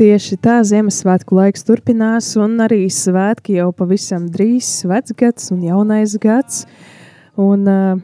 Tieši 0.00 0.38
tā 0.40 0.54
Ziemassvētku 0.64 1.36
laiks 1.36 1.66
turpinās, 1.68 2.30
un 2.40 2.54
arī 2.64 2.86
svētki 2.88 3.58
jau 3.58 3.66
pavisam 3.76 4.30
drīz- 4.32 4.70
vecgads 4.88 5.50
un 5.52 5.60
jaunais 5.60 6.14
gads. 6.16 6.62
Un, 7.36 7.68
uh, 7.68 8.00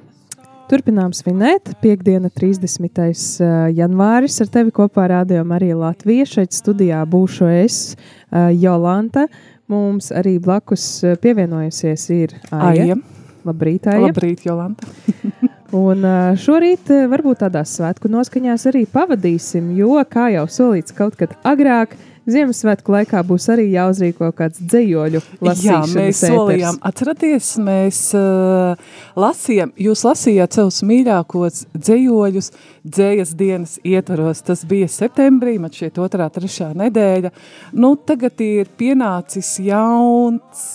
turpinām 0.69 1.17
svinēt. 1.17 1.73
Piektdiena, 1.81 2.29
30. 2.29 3.41
janvāris 3.73 4.39
ar 4.45 4.53
tevi 4.53 4.77
kopā 4.77 5.09
rādījumā 5.09 5.57
arī 5.57 5.73
Latvija. 5.73 6.29
Šeit 6.29 6.53
studijā 6.53 7.01
būšu 7.09 7.49
es, 7.65 7.97
uh, 8.31 8.53
Jolanta. 8.53 9.27
Mums 9.67 10.13
arī 10.13 10.39
blakus 10.39 11.01
pievienojusies 11.01 12.11
ir 12.11 12.29
Aija. 12.53 12.93
Aija. 12.93 12.97
Labrīt, 13.43 13.87
Aija. 13.87 14.13
Labrīt, 14.13 14.45
Jolanta. 14.45 14.85
Un 15.75 16.05
šorīt 16.39 16.93
varbūt 17.11 17.41
tādās 17.43 17.73
svētku 17.79 18.11
noskaņās 18.13 18.69
arī 18.71 18.85
pavadīsim, 18.87 19.73
jo, 19.79 19.97
kā 20.11 20.29
jau 20.37 20.45
solīts 20.47 20.95
kaut 20.95 21.19
kad 21.19 21.35
agrāk, 21.43 21.97
Ziemassvētku 22.27 22.91
laikā 22.91 23.21
būs 23.23 23.45
arī 23.55 23.69
jāuzrīko 23.71 24.33
kāds 24.35 24.59
dzējoļu 24.59 25.21
lasīšanas 25.47 25.63
Jā, 25.63 25.77
mēs 25.95 26.23
ēters. 26.25 26.33
solījām. 26.35 26.79
Atceraties, 26.89 27.51
mēs 27.63 28.01
uh, 28.19 28.97
lasījām, 29.15 29.71
jūs 29.79 30.03
lasījāt 30.09 30.59
savus 30.59 30.81
mīļākos 30.91 31.61
dzējoļus 31.77 32.51
dzējas 32.83 33.35
dienas 33.39 33.77
ietvaros. 33.87 34.43
Tas 34.49 34.65
bija 34.67 34.91
septembrī, 34.91 35.55
man 35.63 35.75
šeit 35.75 36.01
otrā, 36.03 36.27
trešā 36.35 36.73
nedēļa. 36.75 37.31
Nu, 37.79 37.93
tagad 38.11 38.43
ir 38.43 38.75
pienācis 38.75 39.53
jauns 39.63 40.67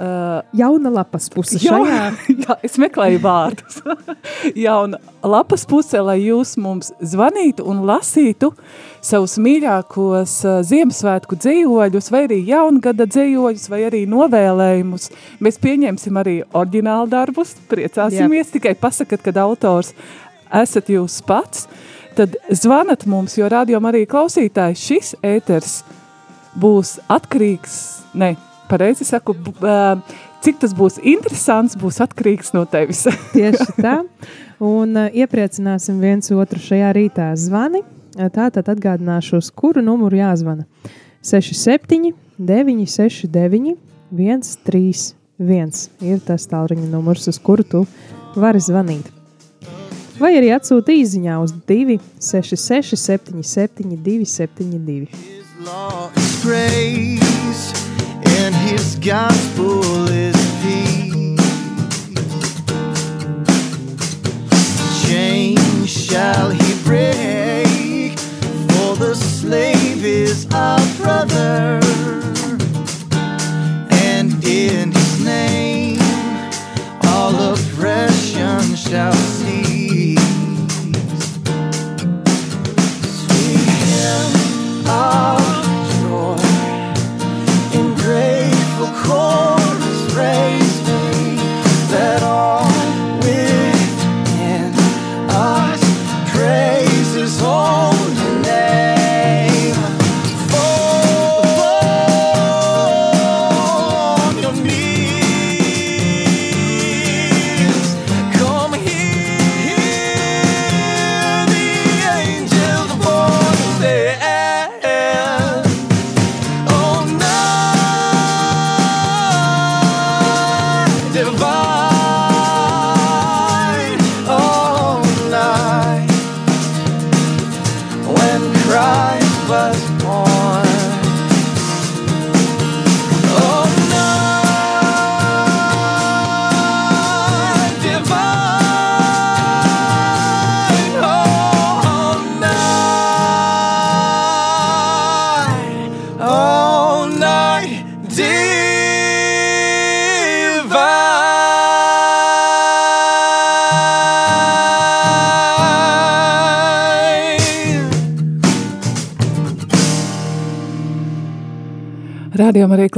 Uh, 0.00 0.40
jauna 0.56 0.88
lapas 0.94 1.26
puse 1.32 1.58
šajā. 1.60 1.98
Jā, 2.44 2.54
es 2.64 2.78
meklēju 2.80 3.18
vārdus. 3.20 3.80
jauna 4.66 5.00
lapas 5.26 5.66
puse, 5.68 6.00
lai 6.00 6.16
jūs 6.22 6.54
mums 6.62 6.92
zvanītu 7.04 7.66
un 7.68 7.82
lasītu 7.88 8.52
savus 9.04 9.36
mīļākos 9.42 10.34
uh, 10.46 10.58
Ziemassvētku 10.64 11.36
dzējoļus, 11.42 12.10
vai 12.14 12.24
arī 12.28 12.40
jaungada 12.48 13.04
dzējoļus, 13.10 13.68
vai 13.72 13.82
arī 13.90 14.02
novēlējumus. 14.08 15.10
Mēs 15.44 15.60
pieņemsim 15.60 16.20
arī 16.22 16.38
oriģinālu 16.48 17.10
darbus, 17.12 17.54
priecāsimies, 17.68 18.48
jā. 18.48 18.56
tikai 18.56 18.76
pasakat, 18.80 19.24
kad 19.26 19.40
autors 19.44 19.92
esat 20.62 20.88
jūs 20.90 21.20
pats, 21.26 21.66
tad 22.16 22.40
zvanat 22.48 23.04
mums, 23.10 23.36
jo 23.38 23.48
radio 23.52 23.82
arī 23.90 24.06
klausītājs 24.08 24.86
šis 24.88 25.16
ēters 25.20 25.80
būs 26.58 26.98
atkarīgs, 27.10 27.76
ne, 28.18 28.34
pareizi 28.70 29.04
saku, 29.08 29.34
cik 30.44 30.60
tas 30.62 30.74
būs 30.76 31.00
interesants, 31.02 31.76
būs 31.80 32.00
atkarīgs 32.04 32.54
no 32.56 32.64
tevis. 32.70 33.04
Tieši 33.34 33.76
tā. 33.80 33.96
Un 34.60 34.96
iepriecināsim 35.08 36.00
viens 36.02 36.30
otru 36.34 36.60
šajā 36.62 36.90
rītā 36.96 37.30
zvani. 37.40 37.82
Tātad 38.34 38.66
atgādināšu, 38.72 39.38
uz 39.40 39.50
kuru 39.54 39.82
numuru 39.84 40.18
jāzvana. 40.18 40.66
67, 41.24 42.12
969, 42.40 43.76
131 44.10 45.88
ir 46.10 46.20
tas 46.26 46.46
tālruņa 46.50 46.88
numurs, 46.90 47.28
uz 47.30 47.38
kuru 47.38 47.64
tu 47.64 47.84
vari 48.36 48.60
zvanīt. 48.62 49.06
Vai 50.20 50.34
arī 50.36 50.50
atsūta 50.52 50.92
īsiņā 50.92 51.38
uz 51.40 51.52
266, 51.68 52.96
77, 53.00 53.96
272 54.04 55.08
and 58.40 58.54
his 58.54 58.96
gospel 58.96 60.08
is 60.08 60.36
peace. 60.62 61.38
Chains 65.04 65.90
shall 65.90 66.48
he 66.48 66.82
break, 66.84 68.18
for 68.70 68.96
the 68.96 69.14
slave 69.14 70.04
is 70.04 70.46
our 70.52 70.80
brother, 70.96 71.80
and 74.08 74.32
in 74.44 74.92
his 74.92 75.24
name 75.24 76.00
all 77.08 77.34
oppression 77.52 78.74
shall 78.74 79.19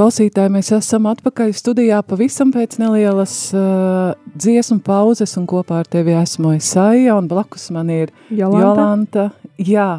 klausītāji, 0.03 0.51
mēs 0.51 0.73
esam 0.75 1.05
atpakaļ 1.07 1.53
studijā 1.55 2.01
pavisam 2.03 2.51
pēc 2.51 2.75
nelielas 2.81 3.35
uh, 3.55 4.17
dziesmu 4.35 4.81
pauzes, 4.83 5.37
un 5.39 5.45
kopā 5.47 5.83
ar 5.85 5.91
tevi 5.91 6.17
esmu 6.19 6.57
Isaija, 6.57 7.15
un 7.21 7.29
blakus 7.31 7.69
man 7.75 7.93
ir 7.93 8.11
Jolanta. 8.35 8.65
Jolanta. 8.65 9.27
Jā, 9.63 9.91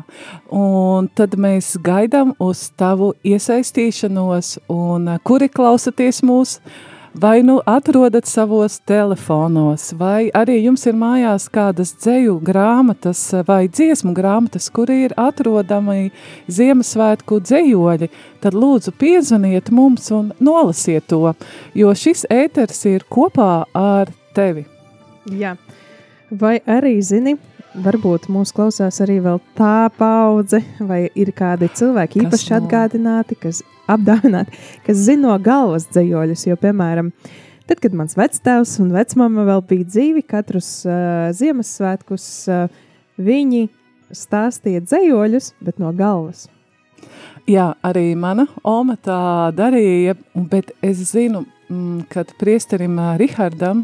un 0.51 1.07
tad 1.15 1.37
mēs 1.39 1.77
gaidām 1.85 2.33
uz 2.43 2.65
tavu 2.75 3.13
iesaistīšanos, 3.23 4.57
un 4.73 5.07
uh, 5.13 5.21
kuri 5.23 5.47
klausaties 5.53 6.19
mūsu 6.27 6.59
vai 7.13 7.41
nu 7.41 7.61
atrodat 7.65 8.25
savos 8.25 8.79
telefonos, 8.79 9.91
vai 9.97 10.31
arī 10.33 10.57
jums 10.63 10.85
ir 10.89 10.95
mājās 10.97 11.45
kādas 11.53 11.93
dzēju 12.01 12.39
grāmatas 12.41 13.21
vai 13.47 13.67
dziesmu 13.67 14.13
grāmatas, 14.17 14.69
kur 14.73 14.89
ir 14.89 15.13
atrodami 15.17 16.11
Ziemassvētku 16.49 17.39
dzējoļi, 17.45 18.09
tad 18.41 18.57
lūdzu 18.57 18.95
piezvaniet 18.97 19.69
mums 19.71 20.09
un 20.11 20.33
nolasiet 20.39 21.07
to, 21.07 21.35
jo 21.77 21.93
šis 21.93 22.25
ēters 22.33 22.85
ir 22.89 23.05
kopā 23.09 23.65
ar 23.77 24.11
tevi. 24.33 24.65
Jā, 25.29 25.55
vai 26.31 26.57
arī 26.65 26.97
zini, 27.05 27.37
varbūt 27.75 28.27
mūs 28.31 28.53
klausās 28.55 28.99
arī 29.03 29.19
tā 29.57 29.89
paudze, 29.97 30.61
vai 30.79 31.07
ir 31.15 31.31
kādi 31.35 31.69
cilvēki 31.73 32.23
īpaši 32.25 32.51
no? 32.51 32.59
atgādināti, 32.59 33.37
kas 33.39 33.63
apdāvināti, 33.89 34.57
kas 34.85 35.01
zina 35.07 35.33
no 35.33 35.37
galvas 35.41 35.87
dzējoļus. 35.91 36.45
Jo, 36.47 36.57
piemēram, 36.61 37.11
tad, 37.67 37.79
kad 37.83 37.95
mans 37.97 38.17
vectēvs 38.19 38.77
un 38.83 38.93
vecmama 38.95 39.45
vēl 39.49 39.63
bija 39.69 39.89
dzīvi, 39.89 40.25
katrus 40.27 40.69
uh, 40.87 41.31
Ziemassvētkus 41.35 42.27
uh, 42.51 42.83
viņi 43.17 43.67
stāstīja 44.13 44.83
dzējoļus, 44.85 45.53
bet 45.63 45.81
no 45.81 45.93
galvas. 45.97 46.47
Jā, 47.49 47.73
arī 47.83 48.13
mana 48.15 48.45
oma 48.63 48.95
tā 48.95 49.51
darīja, 49.55 50.15
bet 50.33 50.71
es 50.85 51.01
zinu, 51.09 51.43
mm, 51.67 52.05
kad 52.13 52.31
priesterim 52.39 52.95
Rihardam 53.19 53.83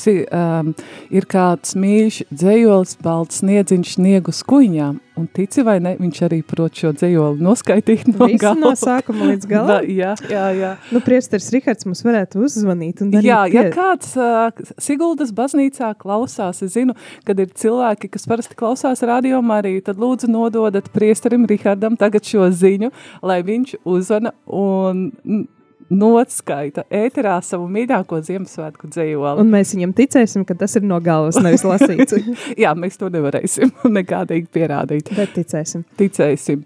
si, 0.00 0.14
um, 0.30 0.72
ir 1.14 1.26
kāds 1.30 1.74
mīļš 1.78 2.22
dzējolis, 2.30 2.96
balts 3.04 3.40
sniedziņš 3.42 3.96
sniegu 3.96 4.34
skuiņām, 4.34 4.98
un 5.16 5.28
tici 5.32 5.64
vai 5.66 5.76
ne, 5.82 5.94
viņš 6.00 6.20
arī 6.26 6.40
prot 6.46 6.76
šo 6.76 6.92
dzējoli 6.96 7.42
noskaitīt 7.44 8.10
no 8.12 8.28
Visu 8.28 8.42
gala. 8.42 8.60
no 8.60 8.72
sākuma 8.76 9.30
līdz 9.30 9.48
galam? 9.52 9.70
Da, 9.72 9.78
jā, 9.88 10.12
jā, 10.30 10.44
jā. 10.56 10.72
Nu, 10.92 11.02
priesteris 11.04 11.48
Rihards 11.54 11.88
mums 11.88 12.04
varētu 12.06 12.42
uzzvanīt 12.46 13.02
Jā, 13.24 13.42
ja 13.52 13.66
pie... 13.66 13.72
kāds 13.74 14.12
uh, 14.20 14.76
Siguldas 14.82 15.32
baznīcā 15.36 15.94
klausās, 16.00 16.62
es 16.66 16.76
zinu, 16.76 16.96
kad 17.26 17.40
ir 17.42 17.50
cilvēki, 17.56 18.12
kas 18.12 18.28
parasti 18.28 18.58
klausās 18.58 19.04
radio 19.06 19.40
Mariju, 19.44 19.84
tad 19.88 20.00
lūdzu 20.02 20.30
nododat 20.32 20.92
priesterim 20.94 21.48
Rihardam 21.48 21.98
tagad 22.00 22.26
šo 22.28 22.50
ziņu, 22.52 22.92
lai 23.26 23.42
viņš 23.46 23.78
uzvana 23.86 24.36
un 24.46 25.46
notskaita 25.92 26.86
ēterā 26.90 27.36
savu 27.44 27.68
mīļāko 27.70 28.18
Ziemassvētku 28.26 28.90
dzējoli. 28.90 29.42
Un 29.42 29.52
mēs 29.52 29.74
viņam 29.76 29.94
ticēsim, 29.96 30.44
ka 30.48 30.56
tas 30.58 30.76
ir 30.78 30.86
no 30.86 30.98
galvas, 31.04 31.38
nevis 31.42 31.64
lasīts. 31.66 32.16
Jā, 32.62 32.74
mēs 32.78 32.98
to 33.00 33.10
nevarēsim 33.12 33.72
nekādīgi 33.98 34.50
pierādīt. 34.52 35.12
Bet 35.16 35.34
ticēsim. 35.36 35.86
Ticēsim. 36.00 36.64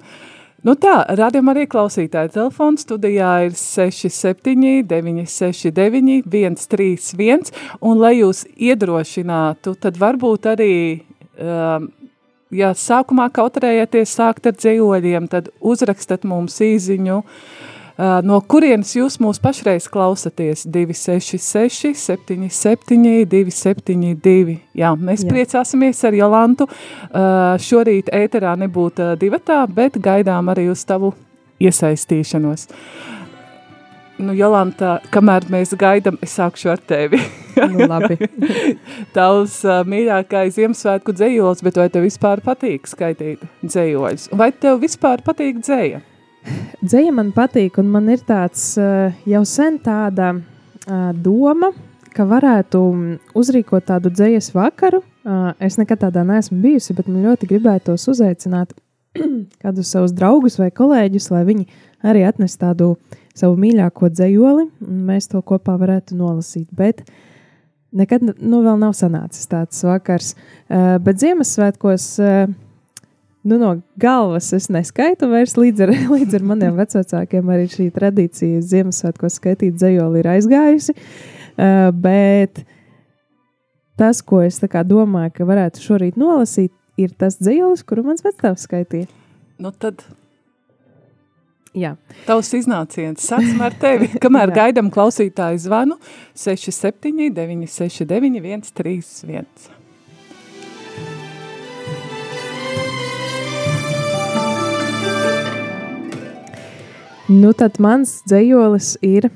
Nu 0.65 0.75
tā, 0.77 0.99
rādījumā 1.17 1.55
arī 1.55 1.65
klausītāja 1.73 2.35
telefons 2.35 2.85
studijā 2.85 3.31
ir 3.47 3.55
67 3.57 4.83
969 4.91 6.27
131, 6.29 7.49
un 7.81 8.03
lai 8.03 8.19
jūs 8.19 8.45
iedrošinātu, 8.61 9.73
tad 9.81 9.97
varbūt 10.01 10.51
arī, 10.53 10.75
um, 11.41 11.89
ja 12.53 12.75
sākumā 12.77 13.31
kautrējieties 13.33 14.13
sākt 14.21 14.53
ar 14.53 14.59
dzējoļiem, 14.61 15.33
tad 15.33 15.49
uzrakstat 15.65 16.29
mums 16.29 16.61
īziņu, 16.69 17.23
Uh, 17.25 17.80
no 18.27 18.41
kurienes 18.47 18.93
jūs 18.97 19.19
mūs 19.23 19.41
pašreiz 19.43 19.89
klausaties? 19.93 20.67
266, 20.71 21.95
77, 21.99 23.25
272. 23.31 24.59
Jā, 24.77 24.93
mēs 24.97 25.25
Jā. 25.25 25.33
priecāsimies 25.33 26.03
ar 26.09 26.17
Jolantu. 26.19 26.69
Uh, 27.11 27.57
šorīt 27.61 28.13
ēterā 28.15 28.57
nebūtu 28.61 29.13
uh, 29.13 29.17
divatā, 29.21 29.63
bet 29.71 29.99
gaidām 30.03 30.53
arī 30.53 30.69
uz 30.73 30.85
tavu 30.89 31.15
iesaistīšanos. 31.61 32.69
Nu, 34.21 34.35
Jolanta, 34.37 34.99
kamēr 35.15 35.47
mēs 35.49 35.73
gaidām, 35.81 36.19
es 36.21 36.35
sākšu 36.37 36.75
ar 36.75 36.83
tevi. 36.85 37.23
nu, 37.73 37.87
labi. 37.89 38.19
Tavs 39.17 39.63
uh, 39.65 39.81
mīļākais 39.89 40.59
Ziemassvētku 40.59 41.15
dzējols, 41.17 41.65
bet 41.65 41.81
vai 41.81 41.89
tev 41.93 42.05
vispār 42.05 42.45
patīk 42.45 42.91
skaitīt 42.91 43.47
dzējoļus? 43.65 44.29
Vai 44.37 44.51
tev 44.53 44.83
vispār 44.85 45.25
patīk 45.25 45.63
dzēja? 45.65 46.03
Dzēja 46.81 47.13
man 47.13 47.31
patīk, 47.37 47.77
un 47.81 47.91
man 47.93 48.09
ir 48.13 48.23
tāds 48.25 48.73
uh, 48.81 49.13
jau 49.29 49.43
sen 49.49 49.77
tāda 49.85 50.33
uh, 50.33 51.11
doma, 51.13 51.71
ka 52.15 52.25
varētu 52.27 52.81
uzrīkot 53.37 53.87
tādu 53.91 54.13
dzējas 54.15 54.51
vakaru. 54.57 55.03
Uh, 55.21 55.51
es 55.61 55.77
nekad 55.77 56.01
tādā 56.07 56.25
neesmu 56.27 56.57
bijusi, 56.63 56.97
bet 56.97 57.11
man 57.11 57.27
ļoti 57.29 57.51
gribētos 57.51 58.09
uzaicināt 58.09 58.73
kādus 59.63 59.93
savus 59.93 60.15
draugus 60.17 60.57
vai 60.61 60.71
kolēģus, 60.73 61.29
lai 61.35 61.45
viņi 61.49 61.67
arī 62.09 62.25
atnes 62.25 62.57
tādu 62.61 62.95
savu 63.37 63.59
mīļāko 63.61 64.09
dzējoli, 64.15 64.67
un 64.87 65.05
mēs 65.11 65.29
to 65.31 65.43
kopā 65.45 65.77
varētu 65.81 66.17
nolasīt. 66.17 66.71
Bet 66.73 67.05
nekad 67.93 68.25
nu, 68.25 68.63
vēl 68.65 68.81
nav 68.81 68.97
sanācis 68.97 69.49
tāds 69.51 69.85
vakars. 69.85 70.33
Bet 70.69 71.21
Ziemassvētkos 71.23 72.07
Nu, 73.43 73.57
no 73.57 73.71
galvas 73.97 74.51
es 74.53 74.69
neskaitu 74.69 75.31
vairs 75.31 75.57
līdz 75.57 75.87
ar, 75.87 75.95
līdz 76.17 76.37
ar 76.37 76.45
maniem 76.51 76.77
vecākiem. 76.77 77.53
Arī 77.55 77.71
šī 77.73 77.89
tradīcija 77.95 78.61
Ziemassvētkos 78.73 79.41
skaitīt 79.41 79.79
dzējoli 79.81 80.21
ir 80.21 80.31
aizgājusi. 80.35 80.97
Uh, 81.61 81.89
bet 81.97 82.63
tas, 84.01 84.21
ko 84.25 84.43
es 84.45 84.61
domāju, 84.61 85.33
ka 85.37 85.49
varētu 85.49 85.83
šorīt 85.85 86.21
nolasīt, 86.21 86.73
ir 87.01 87.17
tas 87.17 87.41
dzējolis, 87.41 87.85
kuru 87.85 88.05
mans 88.11 88.25
vecāks 88.25 88.69
skaitīja. 88.69 89.09
Nu 89.61 89.73
tad 89.73 90.05
Jā. 91.77 91.93
Tavs 92.27 92.51
iznāciens 92.59 93.23
sāksim 93.31 93.61
ar 93.63 93.75
tevi. 93.79 94.09
Kamēr 94.23 94.51
gaidām 94.55 94.91
klausītāju 94.91 95.61
zvanu 95.63 96.01
67 96.35 97.31
969 97.37 98.73
131. 98.75 99.80
Nu, 107.31 107.53
tad 107.55 107.77
mans 107.79 108.25
dzējolis 108.27 108.97
ir 109.07 109.29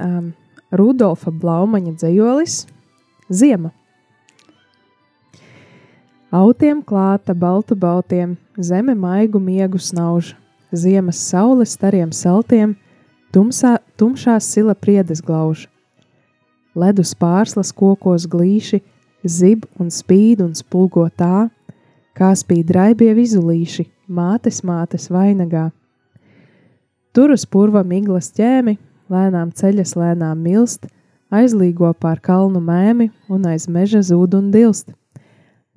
um, 0.00 0.30
Rudolfa 0.72 1.28
Blaumaņa 1.28 1.90
dzējolis 2.00 2.54
Ziema. 3.28 3.68
Autiem 6.32 6.80
klāta 6.80 7.34
baltu 7.36 7.76
baltiem, 7.76 8.38
zeme 8.56 8.94
maigu 8.96 9.42
miegu 9.44 9.76
snauž, 9.76 10.32
ziemas 10.72 11.20
saule 11.20 11.68
stariem 11.68 12.16
saltiem, 12.16 12.78
tumsā, 13.28 13.76
tumšā 14.00 14.38
sila 14.40 14.72
priedes 14.72 15.20
glauž. 15.20 15.68
Ledus 16.72 17.12
pārslas 17.12 17.76
kokos 17.76 18.24
glīši, 18.24 18.80
zib 19.20 19.68
un 19.76 19.92
spīd 19.92 20.40
un 20.48 20.56
spulgo 20.56 21.10
tā, 21.12 21.50
kā 22.16 22.32
spīd 22.32 22.72
raibie 22.72 23.12
vizulīši, 23.12 23.90
mātes 24.08 24.64
mātes 24.64 25.12
vainagā 25.12 25.68
Tur 27.14 27.30
uz 27.30 27.44
purva 27.46 27.84
miglas 27.86 28.32
ķēmi, 28.34 28.72
lēnām 29.14 29.52
ceļas, 29.54 29.92
lēnām 29.94 30.40
milst, 30.42 30.88
aizlīgo 31.30 31.92
pār 32.02 32.18
kalnu 32.18 32.58
mēmi 32.58 33.06
un 33.30 33.46
aiz 33.46 33.68
meža 33.70 34.00
zūd 34.02 34.34
un 34.34 34.48
dilst. 34.50 34.90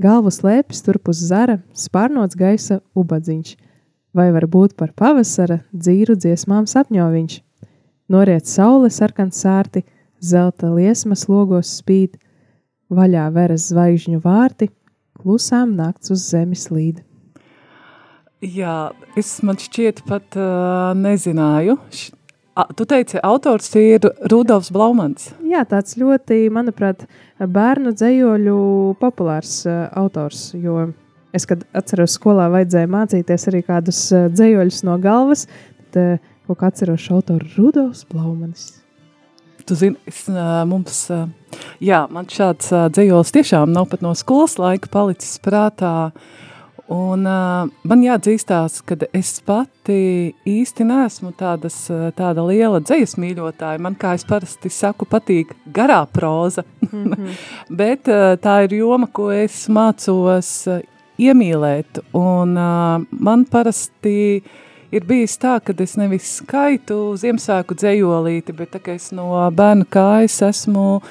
Galvu 0.02 0.34
slēpjas 0.34 0.82
turp 0.86 1.12
uz 1.14 1.22
zara, 1.30 1.60
spārnots 1.78 2.38
gaisa 2.38 2.80
ubadziņš, 2.98 3.54
vai 4.18 4.32
varbūt 4.34 4.74
par 4.82 4.96
pavasara 4.98 5.60
dzīru 5.70 6.18
dziesmām 6.18 6.66
sapņo 6.66 7.06
viņš. 7.14 7.40
Noriet 8.10 8.50
saule 8.50 8.90
sarkans 8.90 9.38
sārti, 9.46 9.86
zelta 10.18 10.74
liesmas 10.74 11.28
logos 11.30 11.76
spīd, 11.84 12.18
vaļā 12.90 13.30
veras 13.38 13.70
zvaigžņu 13.70 14.24
vārti, 14.26 14.72
klusām 15.22 15.78
nakts 15.78 16.18
uz 16.18 16.26
zemes 16.32 16.72
līd. 16.74 17.07
Jā, 18.44 18.92
es 19.18 19.32
man 19.42 19.58
šķiet 19.58 20.04
pat 20.06 20.38
uh, 20.38 20.94
nezināju. 20.98 21.80
Š 21.90 22.14
Tu 22.74 22.88
teici, 22.90 23.20
autors 23.22 23.68
ir 23.78 24.02
Rudolfs 24.32 24.72
Blaumans. 24.74 25.28
Jā, 25.46 25.60
tāds 25.70 25.94
ļoti, 25.94 26.48
manuprāt, 26.50 27.04
bērnu 27.38 27.92
dzējoļu 27.94 28.56
populārs 28.98 29.60
uh, 29.70 29.84
autors, 29.94 30.56
jo 30.58 30.88
es, 31.38 31.46
kad 31.46 31.68
atceros 31.78 32.16
skolā 32.18 32.48
vajadzēja 32.56 32.90
mācīties 32.90 33.46
arī 33.52 33.62
kādus 33.68 34.00
uh, 34.10 34.26
dzējoļus 34.34 34.82
no 34.90 34.98
galvas, 35.04 35.46
tad 35.94 36.02
uh, 36.02 36.34
kaut 36.50 36.62
kā 36.64 36.72
atceros 36.74 37.06
autoru 37.14 37.46
Rudolfs 37.60 38.08
Blaumans. 38.10 38.66
Tu 39.70 39.78
zini, 39.78 40.02
es, 40.10 40.24
mums, 40.66 41.04
jā, 41.84 42.02
man 42.10 42.26
šāds 42.32 42.74
dzējols 42.96 43.38
tiešām 43.38 43.70
nav 43.76 43.92
pat 43.92 44.02
no 44.02 44.16
skolas 44.18 44.58
laika 44.58 44.90
palicis 44.90 45.38
prātā, 45.46 45.94
uh, 46.10 46.47
Un, 46.94 47.26
uh, 47.28 47.68
man 47.84 48.04
jāatzīstās, 48.04 48.80
ka 48.88 48.96
es 49.16 49.34
pati 49.44 50.34
īsti 50.48 50.86
neesmu 50.88 51.34
tādas, 51.36 51.82
tāda 52.16 52.46
liela 52.48 52.80
dzīslu 52.80 53.26
mīļotāja. 53.26 53.82
Man, 53.84 53.98
kā 54.00 54.14
es 54.16 54.24
parasti 54.28 54.72
saku, 54.72 55.08
patīk 55.10 55.52
garā 55.74 56.06
proza. 56.08 56.64
Mm 56.92 57.04
-hmm. 57.04 57.34
Bet 57.82 58.08
uh, 58.08 58.38
tā 58.40 58.64
ir 58.64 58.78
joma, 58.80 59.08
ko 59.08 59.32
es 59.32 59.68
mācos 59.68 60.68
uh, 60.68 60.80
iemīlēt. 61.20 62.00
Un, 62.14 62.58
uh, 62.58 63.04
man 63.12 63.46
parasti 63.46 64.42
ir 64.92 65.06
bijis 65.08 65.38
tā, 65.38 65.58
ka 65.64 65.74
es 65.84 65.98
nevis 65.98 66.38
skaitu 66.40 67.18
Ziemassvētku 67.20 67.76
dzējolīti, 67.76 68.56
bet 68.56 68.72
tā, 68.72 68.82
es 68.96 69.12
no 69.12 69.32
bērnu 69.52 69.86
kājas 69.90 70.42
esmu 70.42 71.02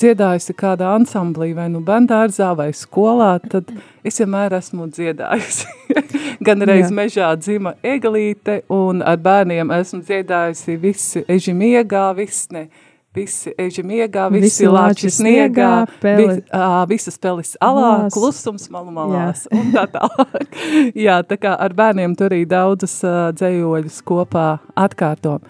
dziedājusi 0.00 0.54
kādā 0.58 0.92
ansamblī 0.98 1.52
vai 1.56 1.68
nu 1.72 1.80
bendārzā 1.84 2.52
vai 2.58 2.70
skolā, 2.76 3.36
tad 3.50 3.70
es 4.04 4.18
vienmēr 4.20 4.56
esmu 4.58 4.88
dziedājusi. 4.92 5.68
Gan 6.46 6.64
reiz 6.66 6.88
Jā. 6.88 6.94
mežā 6.96 7.28
dzima 7.40 7.74
egalīte 7.82 8.62
un 8.72 9.02
ar 9.06 9.20
bērniem 9.22 9.70
esmu 9.78 10.02
dziedājusi 10.04 10.76
visi 10.82 11.24
eži 11.30 11.54
miegā, 11.56 12.08
viss 12.18 12.50
ne, 12.54 12.66
visi 13.14 13.52
eži 13.58 13.84
miegā, 13.86 14.26
visi, 14.32 14.42
visi 14.48 14.70
lāči 14.70 15.10
sniegā, 15.14 15.70
peli. 16.02 16.26
vis, 16.26 16.42
ā, 16.50 16.82
visas 16.90 17.18
pelis 17.22 17.54
alā, 17.62 17.92
Malās. 17.92 18.16
klusums 18.16 18.66
malu 18.74 18.90
malās 18.94 19.46
Jā. 19.46 19.60
un 19.60 19.70
tā 19.76 19.86
tālāk. 19.94 20.58
Jā, 21.06 21.20
tā 21.22 21.38
kā 21.40 21.54
ar 21.54 21.76
bērniem 21.78 22.16
tur 22.18 22.34
arī 22.34 22.42
daudzas 22.50 22.98
uh, 23.06 23.30
dzējoļus 23.38 24.02
kopā 24.08 24.48
atkārtom. 24.74 25.40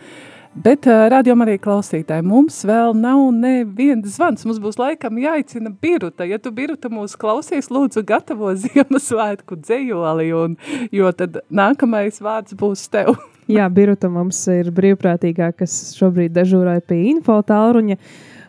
Bet 0.55 0.87
uh, 0.87 1.09
rādījumā 1.11 1.49
arī 1.49 1.57
klausītāji, 1.59 2.23
mums 2.31 2.61
vēl 2.69 2.93
nav 2.95 3.25
neviens 3.35 4.07
zvans. 4.15 4.45
Mums 4.47 4.61
būs 4.63 4.79
laikam 4.79 5.19
jāicina 5.19 5.73
Biruta. 5.83 6.27
Ja 6.31 6.39
tu 6.39 6.53
Biruta 6.55 6.87
mūs 6.93 7.17
klausies, 7.19 7.73
lūdzu 7.75 8.05
gatavo 8.07 8.53
Ziemassvētku 8.63 9.59
dzējoli, 9.59 10.29
un, 10.39 10.55
jo 10.95 11.11
tad 11.19 11.41
nākamais 11.51 12.23
vārds 12.23 12.55
būs 12.61 12.87
tev. 12.93 13.17
Jā, 13.51 13.67
Biruta 13.69 14.09
mums 14.09 14.39
ir 14.49 14.71
brīvprātīgā, 14.73 15.51
kas 15.59 15.75
šobrīd 15.99 16.33
dežūrāja 16.39 16.87
pie 16.87 17.01
info 17.11 17.41
tālruņa. 17.45 17.99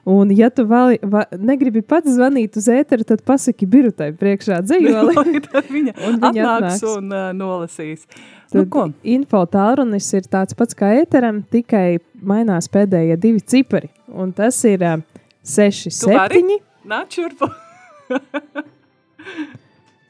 Un, 0.05 0.29
ja 0.37 0.51
tu 0.53 0.67
vali, 0.69 0.99
va, 1.01 1.23
negribi 1.33 1.81
pats 1.81 2.13
zvanīt 2.13 2.59
uz 2.59 2.67
ēteru, 2.69 3.01
tad 3.09 3.23
pasaki 3.25 3.65
birutai 3.65 4.11
priekšā 4.13 4.59
dzējoli. 4.61 5.15
tad 5.47 5.71
viņa, 5.73 5.95
viņa 6.03 6.29
atnāks, 6.29 6.43
atnāks 6.45 6.83
un 6.91 7.09
uh, 7.09 7.31
nolasīs. 7.33 8.05
Nu, 8.53 8.67
tad 8.67 8.75
nu, 8.75 8.85
info 9.15 9.41
tālrunis 9.49 10.11
ir 10.13 10.29
tāds 10.29 10.53
pats 10.57 10.77
kā 10.77 10.91
ēteram, 10.99 11.41
tikai 11.49 11.97
mainās 12.21 12.69
pēdējie 12.69 13.17
divi 13.23 13.41
cipari. 13.41 13.89
Un 14.13 14.29
tas 14.37 14.61
ir 14.69 14.85
uh, 14.85 15.01
6, 15.41 15.89
7. 15.89 16.53
Nāc 16.85 17.17
šurpu! 17.17 17.49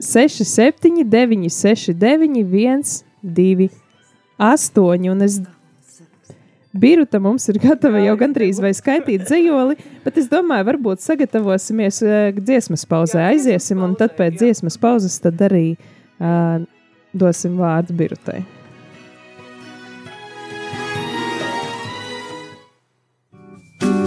6, 0.04 0.44
7, 0.44 1.04
9, 1.08 1.50
6, 1.50 1.96
9, 1.96 2.44
1, 2.44 2.84
2, 3.24 3.70
8. 4.44 5.10
Un 5.12 5.24
es 5.24 5.40
Biruta 6.76 7.22
mums 7.24 7.46
ir 7.48 7.56
gatava 7.64 8.02
jau 8.04 8.18
gandrīz 8.20 8.60
vai 8.60 8.74
skaitīt 8.76 9.24
dzējoli, 9.24 9.78
bet 10.04 10.18
es 10.20 10.28
domāju, 10.28 10.66
varbūt 10.68 11.04
sagatavosimies 11.06 12.02
uh, 12.04 12.36
dziesmas 12.36 12.84
pauzē, 12.90 13.22
aiziesim, 13.30 13.80
un 13.86 13.94
tad 13.96 14.18
pēc 14.18 14.36
dziesmas 14.42 14.76
pauzes 14.82 15.16
tad 15.24 15.40
arī 15.46 15.78
uh, 16.20 16.60
dosim 17.16 17.56
vārdu 17.62 17.96
Birutai. 17.96 18.42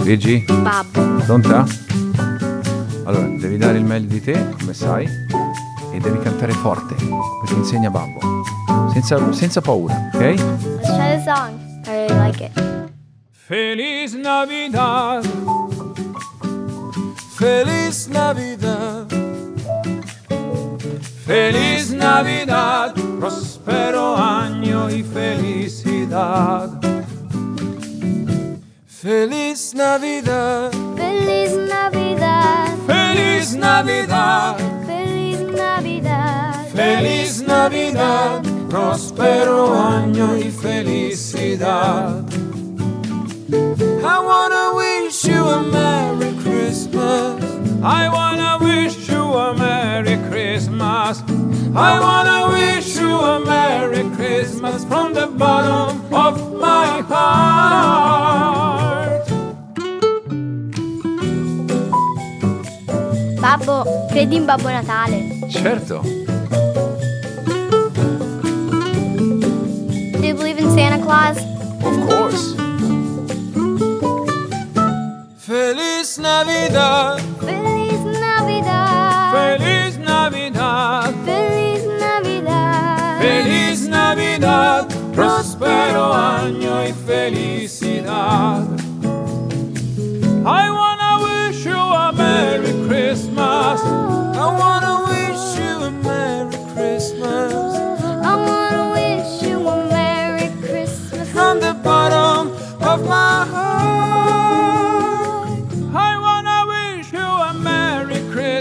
Gigi? 0.05 0.43
Babbo. 0.65 1.07
Pronta? 1.25 1.65
Allora, 3.05 3.27
devi 3.39 3.57
dare 3.57 3.77
il 3.79 3.85
meglio 3.85 4.09
di 4.09 4.21
te, 4.21 4.37
come 4.59 4.73
sai, 4.73 5.07
e 5.91 5.99
devi 5.99 6.19
cantare 6.19 6.51
forte, 6.53 6.93
perché 6.93 7.55
insegna 7.55 7.89
Babbo. 7.89 8.19
Senza, 8.93 9.33
senza 9.33 9.61
paura, 9.61 10.09
ok? 10.13 10.21
Let's 10.21 10.85
try 10.85 11.15
the 11.15 11.23
song. 11.23 11.68
Really 12.09 12.21
like 12.21 12.41
it. 12.41 12.51
Feliz 13.31 14.15
Navidad. 14.15 15.23
Feliz 17.37 18.07
Navidad. 18.07 19.07
Feliz 21.25 21.91
Navidad. 21.91 22.93
Prospero 23.19 24.15
año 24.17 24.89
y 24.89 25.03
felicidad. 25.03 26.69
Feliz 28.87 29.73
Navidad. 29.75 30.71
Feliz 30.95 31.51
Navidad. 31.57 32.75
Feliz 32.87 33.55
Navidad. 33.55 34.57
Feliz 34.87 35.39
Navidad. 35.41 36.67
Feliz 36.73 37.41
Navidad. 37.43 38.48
Prospero 38.69 39.73
año 39.73 40.37
y 40.37 40.51
felicidad. 40.51 42.23
I 43.51 44.19
wanna 44.23 44.73
wish 44.75 45.25
you 45.25 45.43
a 45.43 45.63
Merry 45.63 46.33
Christmas. 46.43 47.43
I 47.83 48.07
wanna 48.09 48.59
wish 48.61 49.09
you 49.09 49.23
a 49.23 49.55
Merry 49.55 50.17
Christmas. 50.29 51.23
I 51.75 51.99
wanna 51.99 52.47
wish 52.53 52.95
you 52.95 53.09
a 53.09 53.39
Merry 53.39 54.03
Christmas 54.15 54.85
from 54.85 55.13
the 55.15 55.25
bottom 55.25 56.13
of 56.13 56.53
my 56.59 57.01
heart. 57.09 58.29
Babbo, 63.41 63.83
credi 64.11 64.35
in 64.35 64.45
Babbo 64.45 64.69
Natale? 64.69 65.49
Certo. 65.49 66.28
Santa 70.79 71.03
Claus? 71.03 71.37
Of 71.83 71.95
course. 72.07 72.55
Feliz 75.37 76.17
Navidad. 76.17 77.28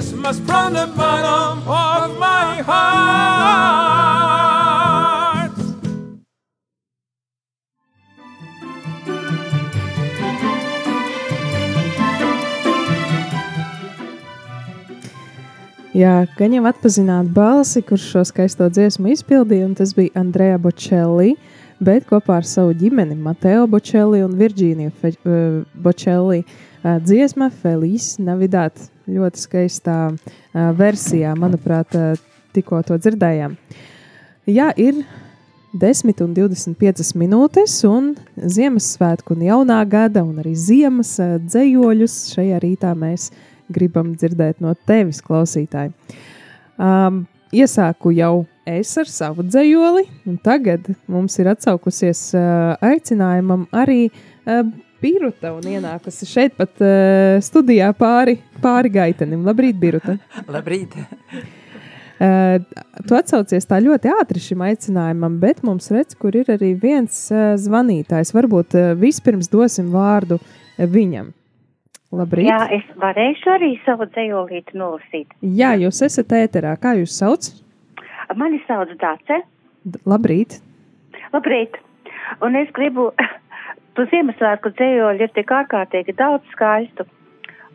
Christmas 0.08 0.40
from 0.40 0.72
the 0.72 0.86
bottom 0.96 1.58
of 1.68 2.18
my 2.18 2.62
heart. 2.64 2.88
Jā, 15.92 16.24
gan 16.38 16.56
jau 16.56 16.64
atpazināt 16.64 17.28
balsi, 17.36 17.82
kurš 17.84 18.08
šo 18.08 18.24
skaisto 18.24 18.64
dziesmu 18.72 19.12
izpildīja, 19.12 19.68
un 19.68 19.76
tas 19.76 19.92
bija 19.92 20.16
Andrejs 20.16 20.56
Bočelli, 20.64 21.36
bet 21.84 22.08
kopā 22.08 22.40
ar 22.40 22.48
savu 22.48 22.72
ģimeni 22.80 23.12
Mateo 23.20 23.68
Bočelli 23.68 24.24
un 24.24 24.32
Virģīniju 24.40 24.90
Fe, 25.02 25.12
uh, 25.28 25.66
Bočelli 25.76 26.46
uh, 26.46 26.96
dziesma 26.96 27.52
Feliz 27.52 28.16
Navidad. 28.16 28.88
Ļoti 29.08 29.40
skaistā 29.40 29.98
versijā, 30.76 31.32
manuprāt, 31.38 31.94
tikko 32.52 32.82
to 32.84 32.98
dzirdējām. 33.00 33.54
Jā, 34.48 34.68
ir 34.76 35.02
10 35.76 36.22
un 36.24 36.34
25 36.36 37.14
minūtes, 37.20 37.78
un 37.88 38.14
Ziemassvētku 38.36 39.36
un 39.36 39.44
jaunā 39.48 39.78
gada, 39.88 40.24
un 40.24 40.40
arī 40.40 40.54
ziemas 40.56 41.14
dzējoļus 41.20 42.16
šajā 42.34 42.60
rītā 42.64 42.94
mēs 42.96 43.30
gribam 43.68 44.14
dzirdēt 44.16 44.62
no 44.64 44.72
tevis, 44.88 45.20
klausītāji. 45.24 45.92
Um, 46.80 47.26
iesāku 47.52 48.12
jau 48.16 48.46
es 48.68 48.94
ar 49.00 49.08
savu 49.10 49.44
dzējoli, 49.44 50.06
un 50.28 50.40
tagad 50.44 50.88
mums 51.10 51.36
ir 51.40 51.50
atsaukusies 51.52 52.22
uh, 52.36 52.74
aicinājumam 52.84 53.66
arī 53.76 54.08
uh, 54.08 54.62
Biruta 54.98 55.52
un 55.54 55.66
ienākusi 55.70 56.26
šeit 56.26 56.56
pat 56.58 56.80
uh, 56.82 57.38
studijā 57.44 57.92
pāri, 57.94 58.38
pāri 58.62 58.90
gaitenim. 58.90 59.44
Labrīt, 59.46 59.78
Biruta! 59.78 60.16
Labrīt! 60.54 60.96
Uh, 62.18 62.58
tu 63.06 63.14
atsaucies 63.14 63.68
tā 63.70 63.78
ļoti 63.84 64.10
ātri 64.10 64.42
šim 64.42 64.64
aicinājumam, 64.66 65.36
bet 65.38 65.62
mums 65.66 65.86
redz, 65.94 66.16
kur 66.18 66.34
ir 66.34 66.50
arī 66.56 66.72
viens 66.82 67.28
uh, 67.30 67.52
zvanītājs. 67.60 68.34
Varbūt 68.34 68.74
uh, 68.74 68.88
vispirms 68.98 69.50
dosim 69.52 69.92
vārdu 69.94 70.40
viņam. 70.78 71.30
Labrīt! 72.18 72.48
Jā, 72.48 72.64
es 72.74 72.86
varēšu 72.98 73.54
arī 73.54 73.74
savu 73.84 74.08
dzējolīti 74.10 74.78
nolasīt. 74.80 75.34
Jā, 75.44 75.74
jūs 75.78 76.02
esat 76.08 76.32
ēterā. 76.40 76.74
Kā 76.80 76.96
jūs 76.98 77.14
sauc? 77.20 77.52
Mani 78.34 78.58
sauc 78.66 78.90
Dace. 78.98 79.42
D 79.86 80.00
labrīt! 80.08 80.58
Labrīt! 81.32 81.78
Un 82.44 82.56
es 82.58 82.68
gribu, 82.76 83.12
tu 83.98 84.06
Ziemassvētku 84.12 84.70
dzējoļi 84.78 85.26
ir 85.26 85.32
tik 85.34 85.50
ārkārtīgi 85.54 86.14
daudz 86.18 86.46
skaistu, 86.54 87.06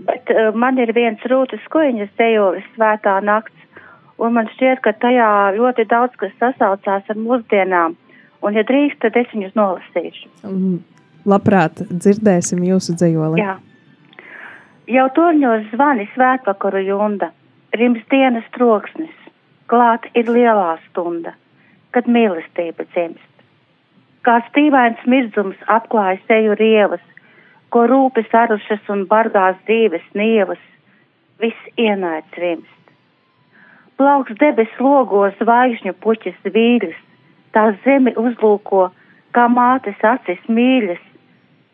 bet 0.08 0.32
uh, 0.32 0.54
man 0.56 0.80
ir 0.80 0.94
viens 0.96 1.20
rūtas 1.30 1.66
koņas 1.74 2.14
dzējolis 2.16 2.70
svētā 2.78 3.18
nakts, 3.28 3.84
un 4.24 4.38
man 4.38 4.48
šķiet, 4.56 4.80
ka 4.86 4.96
tajā 5.04 5.28
ļoti 5.58 5.86
daudz 5.92 6.16
kas 6.22 6.32
sasaucās 6.40 7.12
ar 7.12 7.20
mūsdienām, 7.20 7.98
un 8.44 8.58
ja 8.58 8.64
drīkst, 8.68 9.02
tad 9.04 9.20
es 9.20 9.30
viņus 9.36 9.56
nolasīšu. 9.60 10.32
Mm, 10.48 10.80
Labprāt, 11.28 11.84
dzirdēsim 11.92 12.64
jūsu 12.68 12.96
dzējoli. 13.00 13.44
Jā. 13.44 13.58
Jau 14.92 15.06
torņos 15.16 15.70
zvani 15.72 16.10
svētvakaru 16.12 16.82
junda, 16.84 17.32
rims 17.80 18.04
dienas 18.12 18.48
troksnis, 18.56 19.14
klāt 19.72 20.10
ir 20.20 20.32
lielā 20.32 20.74
stunda, 20.90 21.36
kad 21.96 22.08
mīlestība 22.12 22.88
dzimst. 22.92 23.33
Kā 24.24 24.40
stīvains 24.50 25.02
mirdzums 25.10 25.60
apklāja 25.78 26.20
seju 26.28 26.56
rievas, 26.60 27.04
ko 27.70 27.86
rūpes 27.92 28.32
arušas 28.44 28.92
un 28.94 29.06
bargās 29.10 29.58
dzīves 29.68 30.06
nievas, 30.16 30.62
viss 31.42 31.72
ienāc 31.78 32.38
rimst. 32.40 32.94
Plauks 33.98 34.36
debes 34.40 34.72
logos 34.80 35.36
zvaigžņu 35.42 35.96
puķis 36.06 36.40
vīļas, 36.56 36.96
tā 37.54 37.66
zemi 37.84 38.16
uzlūko, 38.18 38.88
kā 39.36 39.50
mātes 39.50 40.08
acis 40.14 40.40
mīļas, 40.48 41.04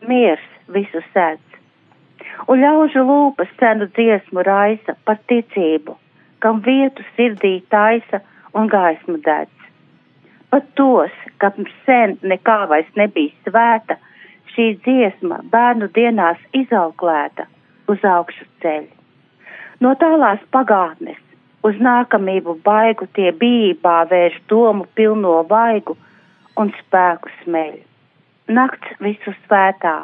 miers 0.09 0.49
visu 0.73 1.03
sēdz 1.13 1.49
un 2.47 2.61
ļaužu 2.63 3.03
lūpas 3.05 3.49
cenu 3.59 3.87
dziesmu 3.97 4.43
raisa 4.45 4.95
par 5.05 5.19
ticību, 5.31 5.95
kam 6.43 6.61
vietu 6.65 7.05
sirdī 7.15 7.59
taisa 7.73 8.21
un 8.55 8.69
gaismu 8.71 9.19
dedz. 9.25 9.53
Pat 10.49 10.65
tos, 10.79 11.13
kam 11.41 11.65
sen 11.85 12.17
nekā 12.21 12.59
vairs 12.71 12.91
nebija 12.99 13.33
svēta, 13.47 13.97
šī 14.53 14.67
dziesma 14.85 15.41
bērnu 15.53 15.89
dienās 15.95 16.39
izauklēta 16.57 17.47
uz 17.91 18.03
augšu 18.05 18.45
ceļ. 18.63 18.85
No 19.79 19.93
tālās 20.01 20.41
pagātnes 20.51 21.19
uz 21.63 21.79
nākamību 21.83 22.57
baigu 22.63 23.07
tie 23.15 23.31
bijībā 23.43 23.97
vērš 24.11 24.39
domu 24.51 24.87
pilno 24.95 25.39
vaigu 25.49 25.95
un 26.59 26.71
spēku 26.79 27.31
smeļ. 27.43 27.75
Nakts 28.59 28.95
visu 29.03 29.33
svētā, 29.45 29.95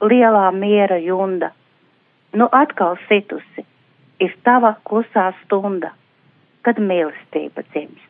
lielā 0.00 0.46
miera 0.56 1.00
junda, 1.02 1.50
nu 2.32 2.46
atkal 2.56 2.96
situsi, 3.08 3.66
ir 4.20 4.36
tava 4.46 4.76
klusā 4.86 5.30
stunda, 5.42 5.92
kad 6.62 6.78
mīlestība 6.78 7.64
dzimst. 7.72 8.09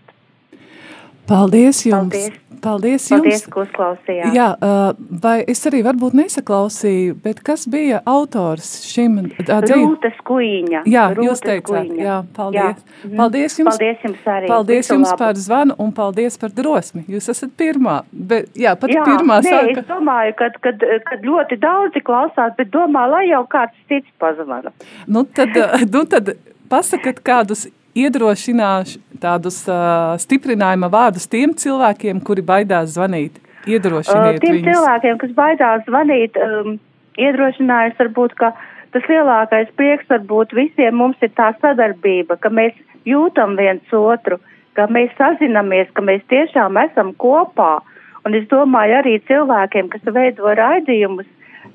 Paldies 1.30 1.84
jums! 1.86 2.10
Paldies. 2.10 2.38
Paldies 2.60 3.04
jums! 3.08 3.22
Paldies, 3.22 3.44
ka 3.48 3.60
uzklausījāt! 3.62 4.34
Jā, 4.36 4.48
uh, 4.60 4.90
vai 5.22 5.36
es 5.48 5.62
arī 5.70 5.78
varbūt 5.86 6.16
nesaklausīju, 6.18 7.14
bet 7.24 7.38
kas 7.46 7.62
bija 7.70 8.02
autors 8.10 8.68
šim 8.84 9.14
dzīvim? 9.38 9.86
Rūta 9.86 10.10
skuiņa. 10.18 10.82
Jā, 10.90 11.06
Rūta 11.14 11.28
jūs 11.28 11.40
teicāt, 11.46 11.86
Skuiņa. 11.86 12.02
jā, 12.04 12.18
paldies. 12.36 12.82
Mhm. 13.04 13.14
Paldies 13.22 13.56
jums. 13.62 13.70
Paldies 13.78 14.04
jums 14.08 14.28
arī. 14.34 14.50
Paldies 14.50 14.84
Visu 14.84 14.94
jums 14.98 15.08
labu. 15.12 15.22
par 15.22 15.40
zvanu 15.46 15.78
un 15.86 15.94
paldies 15.96 16.36
par 16.42 16.52
drosmi. 16.60 17.06
Jūs 17.14 17.30
esat 17.32 17.56
pirmā, 17.56 17.96
bet 18.12 18.50
jā, 18.58 18.74
pat 18.76 18.90
Jā, 18.92 19.06
pirmā 19.08 19.40
nē, 19.46 19.54
sāka. 19.56 19.78
es 19.78 19.88
domāju, 19.94 20.36
ka 20.42 20.50
kad, 20.66 20.86
kad 21.08 21.26
ļoti 21.30 21.60
daudzi 21.62 22.04
klausās, 22.04 22.56
bet 22.58 22.74
domā, 22.74 23.06
lai 23.08 23.24
jau 23.30 23.46
kāds 23.48 23.78
cits 23.88 24.10
pazvana. 24.20 24.74
Nu 25.06 25.24
tad, 25.24 25.56
uh, 25.56 25.78
nu 25.94 26.04
tad 26.04 26.34
pasakat 26.68 27.22
kādus 27.24 27.70
iedrošināš 27.98 28.98
tādus 29.20 29.62
uh, 29.68 30.16
stiprinājuma 30.20 30.90
vārdus 30.92 31.26
tiem 31.30 31.54
cilvēkiem, 31.58 32.20
kuri 32.24 32.44
baidās 32.46 32.94
zvanīt. 32.96 33.38
Uh, 33.38 33.50
Iedrošiniet 33.68 34.40
tiem 34.40 34.60
viņus. 34.60 34.68
cilvēkiem, 34.72 35.18
kas 35.20 35.32
baidās 35.36 35.82
zvanīt, 35.88 36.36
um, 36.40 36.78
iedrošinājums 37.20 37.98
varbūt, 38.00 38.36
ka 38.40 38.52
tas 38.94 39.08
lielākais 39.10 39.72
prieks 39.76 40.08
varbūt 40.08 40.54
visiem 40.56 40.96
mums 40.96 41.20
ir 41.20 41.32
tā 41.36 41.50
sadarbība, 41.60 42.38
ka 42.40 42.48
mēs 42.48 42.76
jūtam 43.08 43.58
viens 43.60 43.92
otru, 43.92 44.40
ka 44.78 44.88
mēs 44.88 45.12
sazinamies, 45.18 45.90
ka 45.92 46.04
mēs 46.04 46.24
tiešām 46.32 46.80
esam 46.86 47.12
kopā. 47.20 47.80
Un 48.24 48.36
es 48.36 48.48
domāju 48.48 48.98
arī 49.00 49.18
cilvēkiem, 49.28 49.88
kas 49.92 50.08
veido 50.12 50.48
raidījumus, 50.56 51.28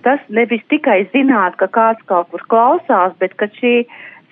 tas 0.06 0.22
nevis 0.30 0.62
tikai 0.70 1.06
zināt, 1.14 1.58
ka 1.62 1.70
kāds 1.70 2.02
kaut 2.10 2.30
kur 2.34 2.42
klausās, 2.50 3.14
bet 3.22 3.34
ka 3.38 3.50
šī 3.58 3.86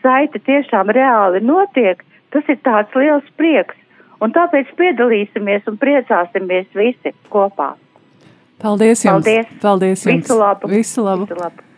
saite 0.04 0.42
tiešām 0.44 0.92
reāli 0.94 1.42
notiek, 1.44 2.04
tas 2.36 2.48
ir 2.52 2.60
tāds 2.66 2.94
liels 3.00 3.28
prieks. 3.40 3.80
Un 4.24 4.32
tāpēc 4.32 4.70
piedalīsimies 4.80 5.66
un 5.68 5.80
priecāsimies 5.82 6.70
visi 6.78 7.12
kopā. 7.34 7.74
Paldies 8.64 9.04
jums! 9.04 9.26
Paldies. 9.26 9.54
Paldies 9.60 10.06
jums! 10.06 10.24
Visu 10.24 10.40
labu! 10.40 10.72
Visu 10.72 11.04
labu! 11.04 11.28
Visu 11.28 11.40
labu. 11.42 11.70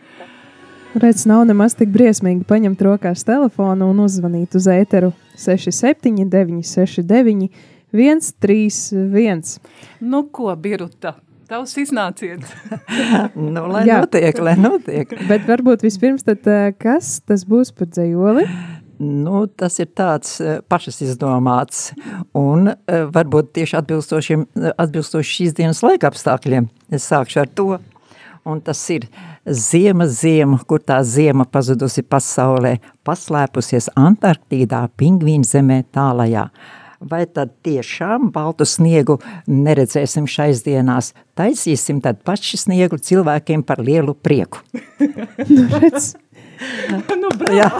Redz, 0.96 1.26
nav 1.28 1.42
nemaz 1.44 1.74
tik 1.76 1.90
briesmīgi 1.92 2.46
paņemt 2.48 2.80
rokās 2.86 3.26
telefonu 3.28 3.90
un 3.92 3.98
uzzvanīt 4.06 4.54
uz 4.56 4.64
ēteru 4.72 5.10
67, 5.36 6.24
969, 6.32 7.50
131. 7.92 9.42
Nu 10.00 10.22
ko, 10.32 10.54
Biruta, 10.56 11.12
tavs 11.48 11.76
iznāciens? 11.80 12.50
Nu, 13.36 13.66
lai 13.70 13.84
Jā. 13.88 14.00
notiek, 14.02 14.38
lai 14.42 14.54
notiek. 14.58 15.12
Bet 15.28 15.44
varbūt 15.48 15.84
vispirms, 15.86 16.24
tad, 16.26 16.46
eh, 16.50 16.72
kas 16.78 17.18
tas 17.26 17.44
būs 17.48 17.72
par 17.76 17.90
dzējoli? 17.92 18.46
Nu, 18.98 19.44
tas 19.46 19.76
ir 19.82 19.90
tāds 19.92 20.38
eh, 20.40 20.62
pašas 20.64 21.02
izdomāts 21.04 21.90
un 22.36 22.70
eh, 22.72 23.02
varbūt 23.12 23.52
tieši 23.58 23.76
atbilstošiem, 23.82 24.46
atbilstoši 24.72 25.34
šīs 25.40 25.56
dienas 25.58 25.82
laika 25.84 26.08
apstākļiem. 26.08 26.70
Es 26.96 27.08
sākšu 27.12 27.42
ar 27.44 27.52
to. 27.52 27.68
Un 28.46 28.60
tas 28.62 28.78
ir 28.94 29.08
ziema, 29.44 30.06
ziema, 30.06 30.60
kur 30.70 30.78
tā 30.78 31.00
ziema 31.02 31.44
pazudusi 31.50 32.04
pasaulē, 32.06 32.76
paslēpusies 33.04 33.90
Antarktīdā, 33.98 34.84
pingvīna 34.96 35.44
zemē 35.44 35.80
tālajā. 35.94 36.46
Vai 37.00 37.24
tad 37.26 37.52
tiešām 37.66 38.30
baltu 38.32 38.64
sniegu 38.68 39.18
neredzēsim 39.46 40.28
šais 40.30 40.62
dienās? 40.64 41.12
Taisīsim 41.36 42.00
tad 42.04 42.22
paši 42.24 42.60
sniegu 42.64 42.96
cilvēkiem 42.96 43.64
par 43.66 43.82
lielu 43.84 44.14
prieku. 44.14 44.64
Nu, 45.48 45.66
redz, 45.76 46.14
nu, 47.20 47.34
Jā. 47.52 47.70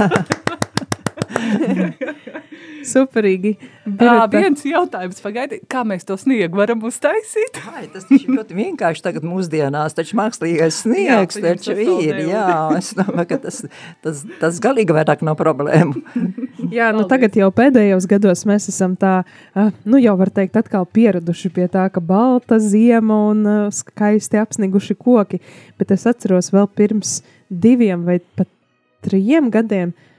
superīgi. 2.93 3.53
Jā, 3.87 3.93
Birta, 3.97 4.41
viens 4.41 4.65
jautājums, 4.67 5.19
pagaidi, 5.23 5.59
kā 5.71 5.83
mēs 5.87 6.07
to 6.07 6.17
sniegu 6.21 6.59
varam 6.59 6.83
uztaisīt? 6.87 7.61
Ai, 7.75 7.87
tas 7.93 8.07
taču 8.09 8.35
ļoti 8.35 8.57
vienkārši 8.57 9.05
tagad 9.05 9.27
mūsdienās, 9.27 9.97
taču 9.97 10.19
mākslīgais 10.19 10.81
sniegs 10.85 11.39
Jā, 11.39 11.45
taču 11.45 11.77
ir, 11.77 12.23
jā, 12.31 12.47
es 12.79 12.93
domāju, 12.97 13.29
ka 13.33 13.41
tas, 13.47 13.63
tas, 14.05 14.23
tas 14.41 14.61
galīgi 14.63 14.97
vairāk 14.97 15.25
nav 15.27 15.39
problēmu. 15.41 16.03
Jā, 16.77 16.89
nu 16.97 17.05
tagad 17.09 17.37
jau 17.39 17.51
pēdējos 17.55 18.09
gados 18.11 18.43
mēs 18.49 18.67
esam 18.73 18.97
tā, 18.99 19.21
nu 19.87 20.01
jau 20.01 20.17
var 20.19 20.33
teikt, 20.35 20.57
atkal 20.59 20.87
pieraduši 20.89 21.51
pie 21.55 21.69
tā, 21.71 21.85
ka 21.93 22.03
balta 22.03 22.59
ziema 22.63 23.19
un 23.29 23.45
skaisti 23.75 24.41
apsniguši 24.41 24.97
koki. 24.99 25.43
Bet 25.79 25.93
es 25.95 26.07
atceros 26.09 26.51
vēl 26.55 26.67
pirms 26.75 27.21
diviem 27.53 28.07
vai 28.09 28.19
pat 28.39 28.49
trijiem 29.07 29.53
gadiem, 29.55 29.93
ah, 29.93 30.16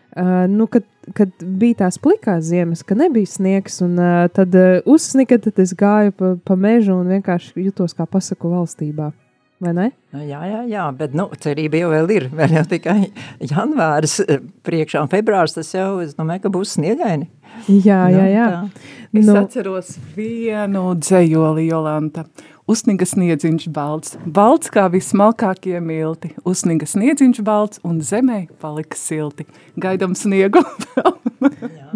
nu, 0.50 0.68
kad, 0.72 0.86
kad 1.18 1.32
bija 1.42 1.84
tās 1.84 2.00
plikās 2.02 2.48
ziemas, 2.50 2.84
ka 2.88 2.98
nebija 2.98 3.30
sniegs, 3.30 3.82
un 3.86 4.00
ah, 4.02 4.26
tad 4.34 4.56
ah, 4.58 4.80
uzsnika, 4.90 5.40
tad 5.44 5.62
es 5.64 5.76
gāju 5.78 6.16
pa, 6.18 6.34
pa 6.44 6.58
mežu 6.60 6.98
un 6.98 7.14
vienkārši 7.14 7.68
jutos 7.68 7.98
kā 7.98 8.08
pasaku 8.10 8.52
valstībā. 8.56 9.12
Vai 9.58 9.72
ne? 9.74 9.88
Nu, 10.14 10.22
jā, 10.22 10.38
jā, 10.46 10.60
jā, 10.70 10.84
bet 10.94 11.16
nu, 11.18 11.32
cerība 11.42 11.80
jau 11.80 11.90
ir, 12.14 12.28
vēl 12.30 12.52
jau 12.60 12.62
tikai 12.70 13.00
janvāris 13.42 14.20
priekšā 14.68 15.02
un 15.02 15.10
februārs, 15.10 15.56
tas 15.58 15.72
jau, 15.74 15.96
es 16.04 16.14
domāju, 16.18 16.44
ka 16.44 16.52
būs 16.54 16.76
sniegaini. 16.78 17.26
Jā, 17.66 18.04
jā, 18.14 18.28
jā. 18.30 18.48
tā. 18.54 18.92
Es 19.18 19.26
Nu. 19.26 19.34
nu. 19.34 19.40
atceros 19.40 19.96
vienu 20.16 20.92
dzējoli, 21.00 21.68
Jolanta. 21.72 22.28
Uzsniga 22.68 23.06
sniedziņš 23.08 23.70
balts, 23.72 24.18
balts 24.28 24.68
kā 24.68 24.90
vismalkākie 24.92 25.78
milti, 25.80 26.34
uzsniga 26.44 26.84
sniedziņš 26.84 27.38
balts 27.48 27.80
un 27.88 28.02
zemē 28.04 28.42
palika 28.60 28.98
silti. 29.00 29.46
Gaidam 29.80 30.18
sniegu. 30.20 30.60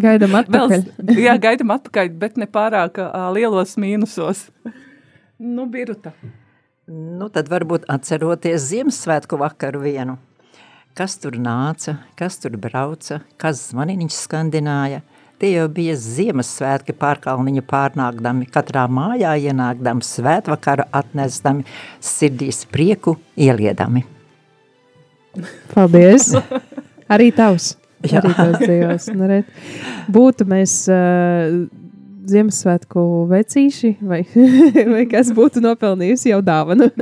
Gaidām 0.00 0.32
Vēl, 0.32 0.38
atpakaļ. 0.40 0.86
jā, 1.26 1.34
gaidam 1.44 1.74
atpakaļ, 1.76 2.08
bet 2.16 2.40
ne 2.40 2.48
pārāk 2.48 3.02
lielos 3.36 3.76
mīnusos. 3.76 4.46
Nu, 5.36 5.68
Biruta. 5.68 6.14
Nu, 6.88 7.28
tad 7.28 7.52
varbūt 7.52 7.84
atceroties 7.92 8.64
Ziemassvētku 8.70 9.36
vakaru 9.44 9.84
vienu. 9.84 10.16
Kas 10.96 11.18
tur 11.20 11.36
nāca, 11.36 11.98
kas 12.16 12.40
tur 12.40 12.56
brauca, 12.56 13.20
kas 13.36 13.60
zvaniņš 13.74 14.16
skandināja. 14.24 15.04
Tie 15.42 15.56
jau 15.56 15.64
bija 15.74 15.96
Ziemassvētki 15.98 16.94
pārkalniņu 16.94 17.64
pārnākdami, 17.66 18.46
katrā 18.54 18.84
mājā 18.86 19.32
ienākdami, 19.48 20.04
svētvakaru 20.06 20.84
atnesdami, 20.94 21.66
sirdīs 21.98 22.60
prieku 22.70 23.16
ieliedami. 23.34 24.04
Paldies! 25.72 26.28
Arī 27.12 27.32
tavs. 27.34 27.72
Jā. 28.06 28.20
Arī 28.20 28.30
tavs 28.38 28.62
dzējos. 28.62 29.10
Nu, 29.18 29.26
redz. 29.32 29.50
Būtu 30.14 30.46
mēs 30.46 30.76
uh, 30.94 31.58
Ziemassvētku 32.30 33.02
vecīši, 33.34 33.96
vai, 33.98 34.22
vai 34.94 35.04
kas 35.10 35.34
būtu 35.34 35.66
nopelnījusi 35.66 36.30
jau 36.30 36.38
dāvanu. 36.46 36.92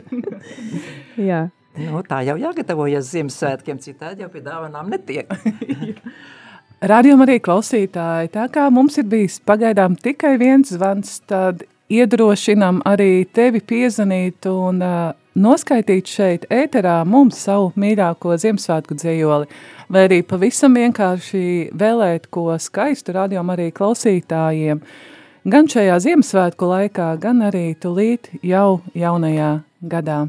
Jā. 1.30 1.50
Nu, 1.76 2.00
tā 2.08 2.24
jau 2.24 2.40
jāgatavojas 2.40 3.12
Ziemassvētkiem, 3.12 3.84
citādi 3.84 4.24
jau 4.24 4.32
pie 4.32 4.48
dāvanām 4.48 4.88
netiek. 4.96 5.28
Radījumā 6.80 7.26
arī 7.26 7.34
klausītāji, 7.44 8.30
tā 8.32 8.46
kā 8.48 8.62
mums 8.72 8.94
ir 8.96 9.04
bijis 9.04 9.34
pagaidām 9.44 9.98
tikai 10.00 10.38
viens 10.40 10.70
zvans, 10.72 11.18
tad 11.28 11.66
iedrošinām 11.92 12.78
arī 12.88 13.26
tevi 13.36 13.60
piezvanīt 13.60 14.48
un 14.48 14.80
uh, 14.80 15.10
noskaitīt 15.36 16.08
šeit 16.08 16.46
ēterā 16.48 17.02
mums 17.04 17.42
savu 17.44 17.74
mīļāko 17.76 18.32
Ziemassvētku 18.40 18.96
dzējoli, 18.96 19.50
vai 19.92 20.06
arī 20.08 20.22
pavisam 20.24 20.78
vienkārši 20.80 21.42
vēlēt 21.76 22.30
ko 22.32 22.46
skaistu 22.56 23.12
radījumā 23.18 23.58
arī 23.58 23.68
klausītājiem, 23.76 24.80
gan 25.52 25.68
šajā 25.68 26.00
Ziemassvētku 26.06 26.70
laikā, 26.72 27.10
gan 27.20 27.44
arī 27.50 27.74
tulīt 27.76 28.32
jau 28.40 28.80
jaunajā 28.96 29.52
gadā. 29.84 30.22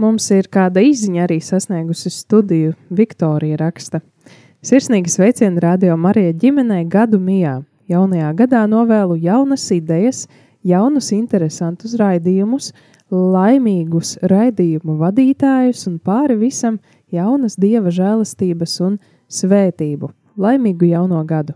Mums 0.00 0.32
ir 0.32 0.48
kāda 0.48 0.80
izziņa 0.88 1.28
arī 1.28 1.38
sasniegusi 1.44 2.10
studiju. 2.10 2.72
Viktorija 2.88 3.60
raksta. 3.60 4.00
Sirsnīgi 4.64 5.10
sveicieni 5.12 5.60
radio 5.60 5.92
Marija 6.00 6.32
ģimenei 6.40 6.86
gadu 6.88 7.18
mijā. 7.20 7.58
Jaunajā 7.92 8.30
gadā 8.38 8.62
novēlu 8.64 9.18
jaunas 9.20 9.66
idejas, 9.76 10.22
jaunus 10.64 11.10
interesantus 11.12 11.92
raidījumus, 12.00 12.70
laimīgus 13.12 14.14
raidījumu 14.24 14.94
vadītājus 15.02 15.84
un 15.90 15.98
pāri 16.00 16.38
visam 16.40 16.78
jaunas 17.12 17.58
dieva 17.60 17.92
žēlastības 17.92 18.78
un 18.86 18.96
svētību. 19.28 20.08
Laimīgu 20.40 20.88
jauno 20.94 21.20
gadu! 21.28 21.52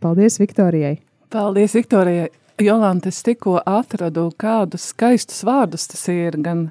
Paldies 0.00 0.40
Viktorijai! 0.40 1.02
Paldies, 1.28 1.76
Viktorijai! 1.76 2.30
Jolanta, 2.64 3.12
es 3.12 3.20
tikko 3.20 3.58
atradu 3.60 4.30
kādus 4.40 4.88
skaistus 4.94 5.44
vārdus, 5.44 5.84
tas 5.92 6.08
ir 6.08 6.40
gan 6.40 6.70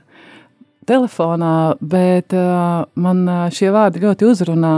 telefonā, 0.88 1.78
bet 1.82 2.34
uh, 2.36 2.86
man 2.96 3.26
uh, 3.28 3.48
šie 3.54 3.72
vārdi 3.76 4.04
ļoti 4.06 4.28
uzrunā. 4.28 4.76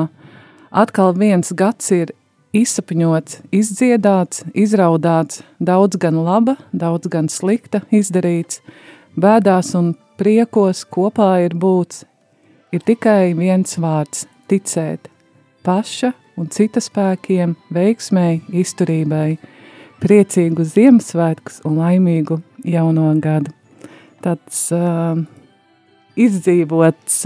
Atkal 0.69 1.15
viens 1.17 1.53
gads 1.57 1.91
ir 1.95 2.13
izsapņots, 2.55 3.43
izdziedāts, 3.53 4.43
izraudāts, 4.57 5.43
daudz 5.61 5.99
gan 6.01 6.17
laba, 6.25 6.57
daudz 6.73 7.09
gan 7.11 7.29
slikta 7.29 7.83
izdarīts, 7.93 8.63
bēdās 9.17 9.75
un 9.77 9.93
priekos 10.19 10.83
kopā 10.89 11.35
ir 11.45 11.55
būts, 11.57 12.03
ir 12.73 12.85
tikai 12.85 13.33
viens 13.37 13.77
vārds– 13.81 14.25
ticēt, 14.49 15.09
paša 15.65 16.13
un 16.39 16.49
cita 16.53 16.81
spēkiem, 16.81 17.55
veiksmēji, 17.75 18.41
izturībai, 18.63 19.37
priecīgu 20.01 20.65
Ziemassvētkus 20.65 21.61
un 21.67 21.77
laimīgu 21.83 22.39
jauno 22.65 23.11
gadu. 23.21 23.53
Tāds 24.23 24.65
uh, 24.75 25.19
izdzīvots, 26.19 27.21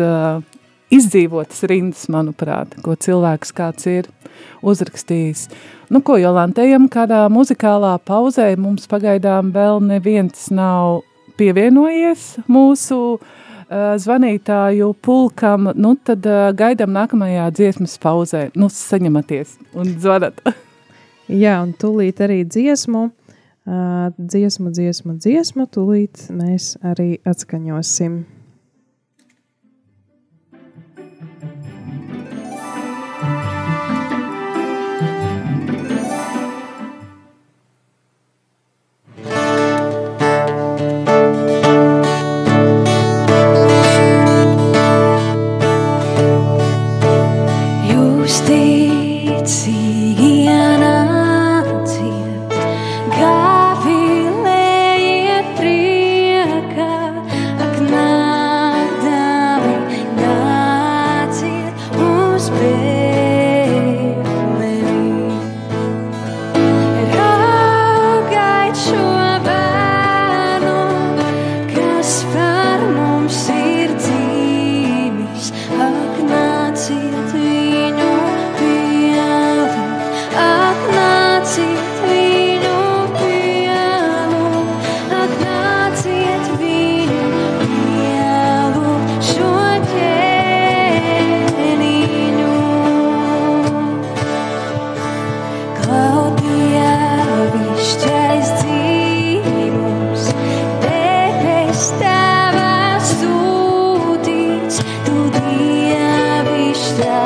izdzīvotas 0.93 1.63
rindas, 1.69 2.07
manuprāt, 2.13 2.75
ko 2.85 2.95
cilvēks 2.99 3.53
kāds 3.57 3.89
ir 3.89 4.09
uzrakstījis. 4.65 5.47
Nu, 5.93 6.01
ko 6.05 6.17
Jolantējam 6.17 6.87
kādā 6.91 7.25
muzikālā 7.33 7.95
pauzē 8.05 8.53
mums 8.59 8.87
pagaidām 8.89 9.51
vēl 9.55 9.81
neviens 9.85 10.47
nav 10.53 11.01
pievienojies 11.37 12.25
mūsu 12.51 12.99
uh, 13.17 13.95
zvanītāju 14.01 14.91
pulkam, 15.03 15.71
nu 15.75 15.95
tad 16.05 16.25
uh, 16.29 16.51
gaidām 16.57 16.93
nākamajā 16.95 17.49
dziesmas 17.57 17.97
pauzē. 18.01 18.47
Nu, 18.57 18.69
saņematies 18.73 19.57
un 19.77 19.95
zvanat. 20.03 20.41
Jā, 21.43 21.59
un 21.63 21.73
tūlīt 21.79 22.21
arī 22.23 22.43
dziesmu, 22.45 23.07
uh, 23.09 24.07
dziesmu, 24.17 24.73
dziesmu, 24.75 25.17
dziesmu, 25.23 25.67
tūlīt 25.73 26.27
mēs 26.33 26.75
arī 26.93 27.15
atskaņosim. 27.29 28.23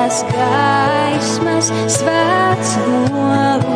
Dievišķās 0.07 0.23
gaismas 0.31 1.71
svēts 1.91 2.77
lolojums. 2.87 3.66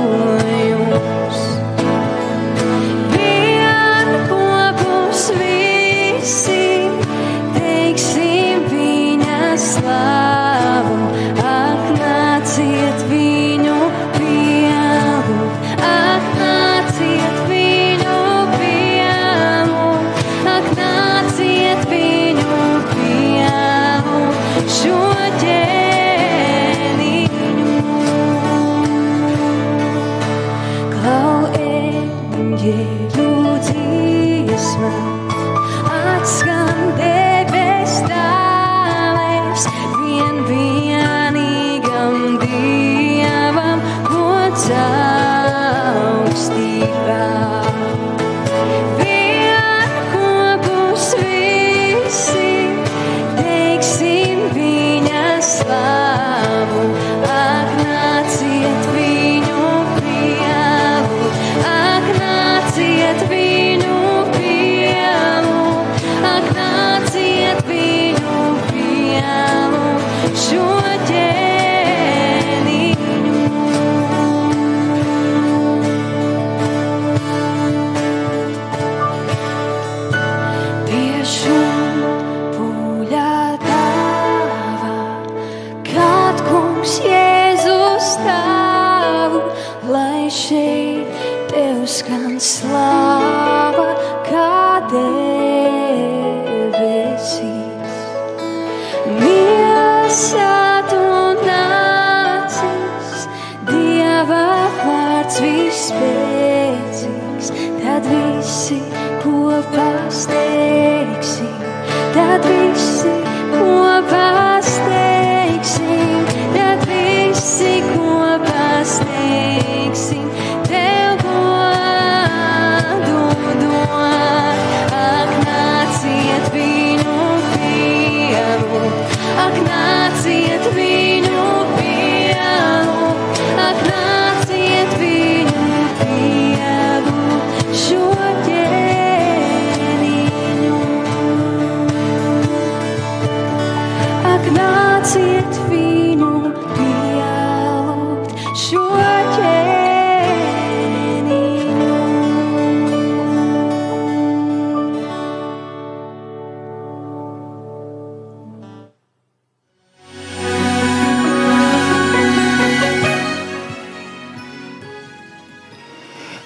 see 145.11 145.19
it 145.19 145.69
feel 145.69 145.90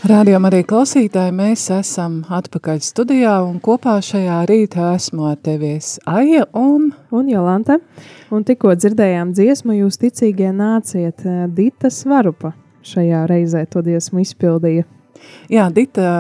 Rādījām 0.06 0.46
arī 0.46 0.60
klausītāji, 0.70 1.32
mēs 1.34 1.63
esam 1.74 2.20
atpakaļ 2.30 2.82
studijā 2.86 3.32
un 3.41 3.56
kopā 3.63 3.96
šajā 4.06 4.44
rītā 4.46 4.91
esmu 4.94 5.32
ar 5.32 5.39
tevies 5.41 5.96
Aija 6.06 6.44
un... 6.54 6.91
Un 7.10 7.32
Jolanta. 7.32 7.80
Un 8.30 8.44
tikko 8.46 8.76
dzirdējām 8.78 9.32
dziesmu, 9.34 9.74
jūs 9.80 9.98
ticīgie 10.04 10.52
nāciet 10.54 11.24
eh, 11.26 11.48
Dita 11.50 11.89
Svarupa 11.89 12.52
šajā 12.86 13.24
reizē 13.32 13.63
to 13.72 13.82
dziesmu 13.88 14.22
izpildīja. 14.22 14.86
Jā, 15.50 15.65
Dita 15.74 16.12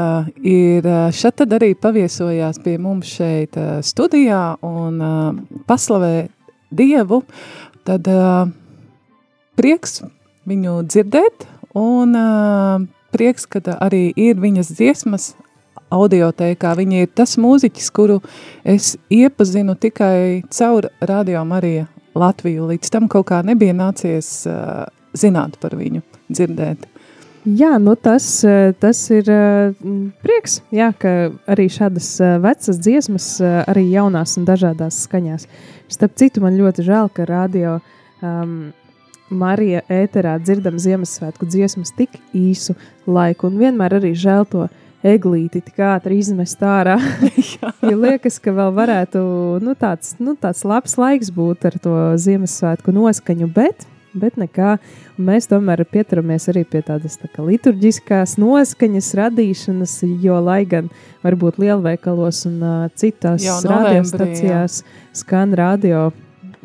ir 0.41 0.89
eh, 0.89 1.05
šeit 1.13 1.37
tad 1.43 1.53
arī 1.59 1.75
paviesojās 1.77 2.63
pie 2.65 2.79
mums 2.81 3.13
šeit 3.19 3.53
eh, 3.59 3.77
studijā 3.85 4.41
un 4.65 4.97
paslavē 5.69 6.13
Dievu, 6.73 7.21
tad 7.85 8.09
prieks 9.53 9.99
viņu 10.49 10.79
dzirdēt 10.89 11.51
un 11.77 12.17
prieks, 13.15 13.47
ka 13.49 13.63
arī 13.79 14.09
ir 14.19 14.37
viņas 14.43 14.73
dziesmas 14.75 15.31
audiotēkā. 15.95 16.75
Viņa 16.77 17.05
ir 17.05 17.13
tas 17.15 17.37
mūziķis, 17.41 17.91
kuru 17.95 18.19
es 18.67 18.95
iepazinu 19.13 19.77
tikai 19.79 20.43
caur 20.53 20.89
Radio 21.01 21.45
Marija 21.47 21.87
Latviju. 22.15 22.67
Līdz 22.73 22.91
tam 22.93 23.07
kaut 23.11 23.29
kā 23.31 23.41
nebija 23.47 23.75
nācies 23.75 24.43
uh, 24.49 24.85
zināt 25.15 25.57
par 25.61 25.77
viņu, 25.79 26.03
dzirdēt. 26.29 26.85
Jā, 27.45 27.75
nu 27.77 27.93
tas, 27.93 28.25
tas 28.81 28.99
ir 29.13 29.27
prieks, 30.25 30.55
jā, 30.73 30.87
ka 30.97 31.11
arī 31.53 31.67
šādas 31.69 32.07
vecas 32.41 32.79
dziesmas, 32.81 33.27
arī 33.69 33.83
jaunās 33.91 34.33
un 34.39 34.47
dažādās 34.47 35.03
skaņās. 35.05 35.45
Starp 35.93 36.15
citu, 36.17 36.41
man 36.41 36.57
ļoti 36.57 36.87
žēl, 36.87 37.11
ka 37.13 37.27
radio 37.29 37.75
um, 38.25 38.73
Marija 39.29 39.81
ēterā 39.89 40.35
dzirdam 40.41 40.77
Ziemassvētku 40.81 41.47
dziesmas 41.49 41.93
tik 41.97 42.19
īsu 42.35 42.75
laiku, 43.09 43.49
un 43.49 43.57
vienmēr 43.61 43.97
arī 43.97 44.13
žēl 44.17 44.45
to 44.49 44.67
eglīti 45.05 45.61
tik 45.65 45.81
ātri 45.85 46.19
izmest 46.21 46.61
ārā. 46.65 46.97
jo 47.89 47.97
liekas, 47.97 48.37
ka 48.41 48.53
vēl 48.55 48.71
varētu 48.75 49.19
nu, 49.65 49.73
tāds, 49.77 50.15
nu, 50.21 50.35
tāds 50.37 50.63
labs 50.67 50.97
laiks 51.01 51.33
būt 51.33 51.67
ar 51.69 51.77
to 51.81 51.97
Ziemassvētku 52.21 52.93
noskaņu, 52.93 53.49
bet, 53.53 53.85
bet 54.13 54.37
nekā. 54.41 54.77
Mēs 55.17 55.49
tomēr 55.51 55.85
pieturamies 55.89 56.49
arī 56.53 56.65
pie 56.69 56.81
tādas 56.85 57.17
tā 57.21 57.29
kā 57.31 57.45
liturģiskās 57.45 58.37
noskaņas 58.41 59.11
radīšanas, 59.21 59.99
jo 60.21 60.39
lai 60.45 60.63
gan 60.69 60.89
varbūt 61.25 61.61
lielveikalos 61.61 62.45
un 62.49 62.59
uh, 62.61 62.89
citās 62.97 63.45
radiostacijās 63.65 64.83
skan 65.17 65.53
radio 65.57 66.11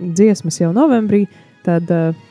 dziesmas 0.01 0.61
jau 0.61 0.75
novembrī, 0.77 1.27
tad 1.67 1.89
uh, 1.93 2.27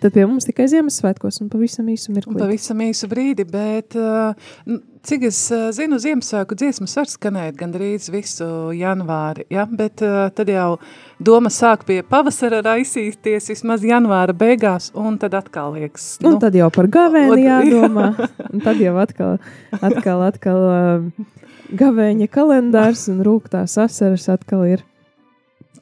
Tad 0.00 0.14
pie 0.14 0.24
mums 0.24 0.46
tikai 0.48 0.68
Ziemassvētkos 0.72 1.42
un 1.42 1.50
pavisam 1.52 1.88
īsu 1.92 2.14
mirkli. 2.14 2.38
Pavisam 2.40 2.80
īsu 2.84 3.08
brīdi, 3.10 3.44
bet 3.48 3.96
uh, 3.98 4.32
cik 5.04 5.26
es 5.28 5.40
uh, 5.52 5.68
zinu, 5.74 5.98
Ziemassvētku 6.00 6.56
dziesmas 6.58 6.96
var 6.96 7.10
skanēt 7.10 7.58
gandrīz 7.60 8.08
visu 8.12 8.46
janvāri, 8.76 9.44
ja? 9.52 9.66
bet 9.68 10.04
uh, 10.06 10.30
tad 10.34 10.48
jau 10.52 10.78
doma 11.22 11.52
sāk 11.52 11.84
pie 11.88 12.00
pavasara 12.06 12.62
raisīties 12.64 13.50
vismaz 13.52 13.84
janvāra 13.86 14.36
beigās 14.36 14.90
un 14.96 15.18
tad 15.20 15.36
atkal 15.38 15.76
liekas. 15.76 16.14
Nu, 16.24 16.34
un 16.34 16.40
tad 16.42 16.56
jau 16.56 16.70
par 16.72 16.88
gavēni 16.92 17.44
jādomā, 17.44 18.08
un 18.52 18.64
tad 18.64 18.80
jau 18.80 18.96
atkal, 19.02 19.36
atkal, 19.82 20.24
atkal 20.30 20.64
gavēņa 21.72 22.28
kalendārs 22.32 23.06
un 23.12 23.20
rūktās 23.26 23.76
asaras 23.80 24.28
atkal 24.32 24.64
ir 24.68 24.86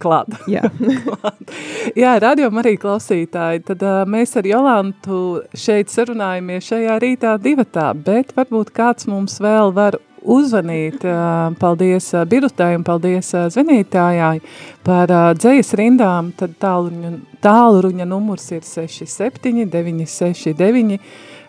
klāt. 0.01 0.35
Jā, 0.51 0.67
klāt. 1.07 1.55
Jā 1.99 2.17
radījām 2.23 2.61
arī 2.63 2.77
klausītāji. 2.81 3.65
Tad 3.71 3.87
uh, 3.87 4.03
mēs 4.11 4.37
ar 4.41 4.49
Jolantu 4.49 5.23
šeit 5.55 5.93
sarunājamies 5.93 6.71
šajā 6.73 7.01
rītā 7.03 7.35
divatā, 7.43 7.91
bet 7.95 8.35
varbūt 8.37 8.73
kāds 8.77 9.09
mums 9.11 9.39
vēl 9.43 9.75
var 9.77 9.99
uzvanīt. 10.21 11.05
Uh, 11.05 11.51
paldies 11.61 12.11
uh, 12.15 12.27
Birutai 12.29 12.75
un 12.77 12.85
paldies 12.85 13.33
uh, 13.35 13.49
zvanītājai 13.53 14.39
par 14.87 15.13
uh, 15.13 15.33
dzējas 15.39 15.75
rindām. 15.81 16.33
Tad 16.37 16.57
tāluņa, 16.61 17.17
tāluruņa 17.45 18.09
numurs 18.09 18.51
ir 18.57 18.65
67 18.67 19.69
969 19.73 21.01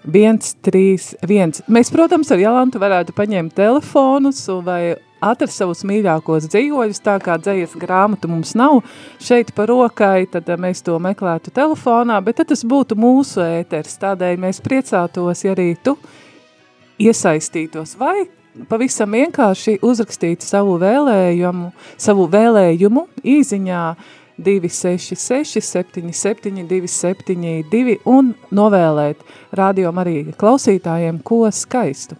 131. 0.01 1.61
Mēs, 1.69 1.91
protams, 1.93 2.31
ar 2.33 2.41
Jolantu 2.41 2.81
varētu 2.81 3.13
paņemt 3.17 3.53
telefonus 3.57 4.41
vai 4.65 4.95
atrast 5.21 5.61
savus 5.61 5.83
mīļākos 5.87 6.49
dzīvoļus, 6.51 7.01
tā 7.05 7.17
kā 7.23 7.37
dzējas 7.41 7.77
grāmatu 7.79 8.29
mums 8.31 8.55
nav 8.57 8.81
šeit 9.21 9.53
par 9.57 9.69
rokai, 9.71 10.25
tad 10.31 10.49
eh, 10.49 10.59
mēs 10.59 10.83
to 10.85 10.97
meklētu 11.01 11.53
telefonā, 11.55 12.19
bet 12.25 12.41
tad 12.41 12.51
tas 12.51 12.65
būtu 12.65 12.97
mūsu 12.99 13.43
ēters, 13.45 13.99
tādēļ 14.01 14.41
mēs 14.41 14.61
priecātos, 14.65 15.45
ja 15.45 15.55
arī 15.55 15.73
tu 15.83 15.97
iesaistītos 17.01 17.95
vai 17.99 18.25
pavisam 18.69 19.13
vienkārši 19.15 19.77
uzrakstīt 19.85 20.43
savu 20.43 20.75
vēlējumu, 20.81 21.71
savu 22.01 22.27
vēlējumu 22.31 23.05
īziņā 23.23 23.83
266 24.41 25.61
77 25.61 26.65
272 26.67 27.99
un 28.09 28.33
novēlēt 28.51 29.21
radio 29.57 29.93
arī 30.01 30.23
klausītājiem 30.37 31.21
ko 31.23 31.45
skaistu. 31.51 32.17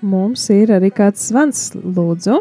Mums 0.00 0.44
ir 0.54 0.70
arī 0.70 0.92
kāds 0.94 1.24
zvans, 1.32 1.72
lūdzu. 1.74 2.38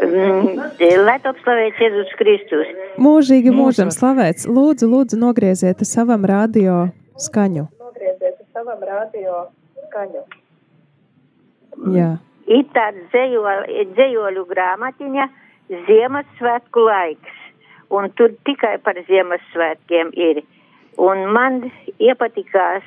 Mm, 0.00 0.58
lai 1.06 1.16
top 1.24 1.38
slavēts 1.40 1.80
Jēzus 1.80 2.12
Kristus. 2.18 2.68
Mūžīgi 3.00 3.52
mūžam 3.54 3.92
slavēts. 3.94 4.44
Lūdzu, 4.48 4.88
lūdzu, 4.92 5.18
nogrieziet 5.20 5.80
savam 5.88 6.26
radio 6.28 6.90
skaņu. 7.20 7.64
Nogrieziet 7.80 8.36
savam 8.52 8.84
radio 8.84 9.46
skaņu. 9.86 10.24
Jā. 11.96 12.10
Ir 12.50 12.64
tāda 12.74 13.06
dzējoļu, 13.12 13.84
dzējoļu 13.96 14.46
grāmatiņa 14.52 15.28
Ziemassvētku 15.88 16.84
laiks. 16.84 17.36
Un 17.90 18.10
tur 18.18 18.34
tikai 18.44 18.76
par 18.84 19.00
Ziemassvētkiem 19.08 20.12
ir. 20.28 20.42
Un 21.00 21.24
man 21.32 21.62
iepatikās 21.96 22.84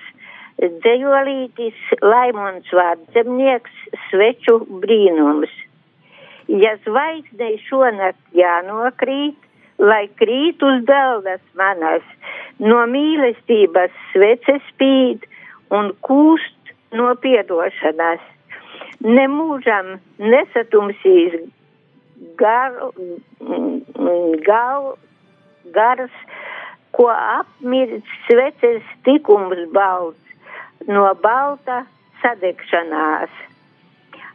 dzējolītis 0.62 1.80
Laimons 2.02 2.70
Vārdzemnieks 2.72 3.74
sveču 4.10 4.60
brīnums. 4.84 5.52
Ja 6.48 6.76
zvaigznei 6.84 7.58
šonakt 7.68 8.36
jānokrīt, 8.36 9.38
lai 9.80 10.06
krīt 10.20 10.64
uz 10.64 10.84
galdas 10.86 11.42
manas, 11.58 12.04
no 12.60 12.84
mīlestības 12.88 13.96
svece 14.12 14.60
spīd 14.70 15.26
un 15.74 15.92
kūst 16.06 16.74
no 16.94 17.14
piedošanas. 17.24 18.22
Nemūžam 19.04 19.98
nesatumsīs 20.20 21.40
gar, 22.40 22.76
gal, 24.46 24.94
gars, 25.76 26.20
ko 26.94 27.10
apmirst 27.10 28.08
sveces 28.28 28.86
tikums 29.04 29.66
balts 29.74 30.24
no 30.88 31.06
balta 31.22 31.84
sadegšanās. 32.22 33.32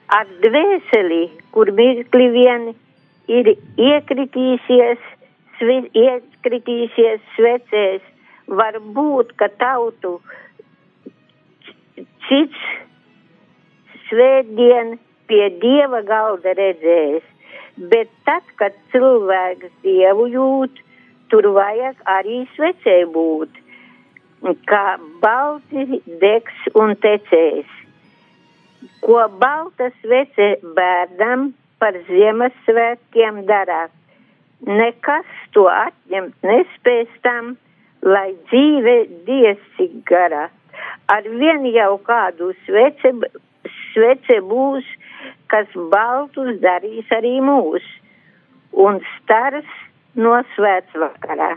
Ar 0.09 0.29
dvēseli, 0.43 1.25
kur 1.53 1.71
mirkli 1.77 2.29
vien 2.33 2.71
ir 3.29 3.51
iekritīsies, 3.77 5.03
svi, 5.59 5.79
iekritīsies 5.93 7.21
svecēs, 7.37 8.05
var 8.49 8.79
būt, 8.97 9.35
ka 9.37 9.51
tautu 9.61 10.17
cits 12.29 12.65
svētdien 14.09 14.97
pie 15.29 15.51
dieva 15.61 16.01
galda 16.09 16.55
redzēs, 16.57 17.25
bet 17.93 18.09
tad, 18.25 18.45
kad 18.57 18.77
cilvēks 18.93 19.73
dievu 19.85 20.31
jūt, 20.33 20.81
tur 21.29 21.51
vajag 21.53 22.01
arī 22.09 22.47
svecē 22.57 23.03
būt 23.13 23.65
kā 24.43 24.99
balti 25.23 26.01
degs 26.21 26.69
un 26.75 26.95
tecējs. 27.03 27.71
Ko 29.03 29.25
balta 29.41 29.91
svece 30.03 30.59
bērnam 30.77 31.53
par 31.79 31.95
Ziemassvētkiem 32.09 33.45
darāt, 33.47 33.91
nekas 34.67 35.27
to 35.55 35.67
atņemt 35.71 36.35
nespēs 36.43 37.11
tam, 37.23 37.57
lai 38.03 38.35
dzīve 38.51 38.97
diesi 39.27 39.91
garā. 40.07 40.49
Ar 41.11 41.23
vien 41.23 41.67
jau 41.75 41.99
kādu 42.07 42.53
svece, 42.67 43.15
svece 43.93 44.41
būs, 44.47 44.87
kas 45.51 45.67
baltus 45.91 46.61
darīs 46.63 47.11
arī 47.15 47.39
mūs, 47.43 47.83
un 48.73 49.01
stars 49.17 49.67
no 50.15 50.37
svētsvakarā. 50.55 51.57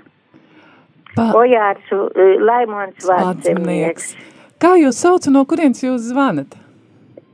Pa... 1.16 1.32
Ojārs 1.36 1.92
Laimons 2.40 3.06
Vārdzemnieks. 3.08 4.14
Kā 4.62 4.76
jūs 4.80 5.00
sauc 5.02 5.26
un 5.28 5.34
no 5.40 5.46
kurienes 5.50 5.82
jūs 5.84 6.10
zvanat? 6.12 6.58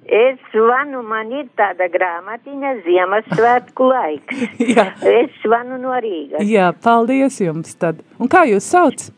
Es 0.07 0.37
zvanu, 0.53 1.01
man 1.03 1.33
ir 1.35 1.49
tāda 1.59 1.89
grāmatiņa 1.91 2.69
Ziemassvētku 2.85 3.89
laiks. 3.89 4.45
Es 5.19 5.33
zvanu 5.43 5.75
no 5.83 5.91
Rīgas. 5.99 6.45
Jā, 6.47 6.69
paldies 6.83 7.41
jums 7.43 7.75
tad. 7.75 7.99
Un 8.17 8.31
kā 8.31 8.45
jūs 8.47 8.63
sauc? 8.71 9.09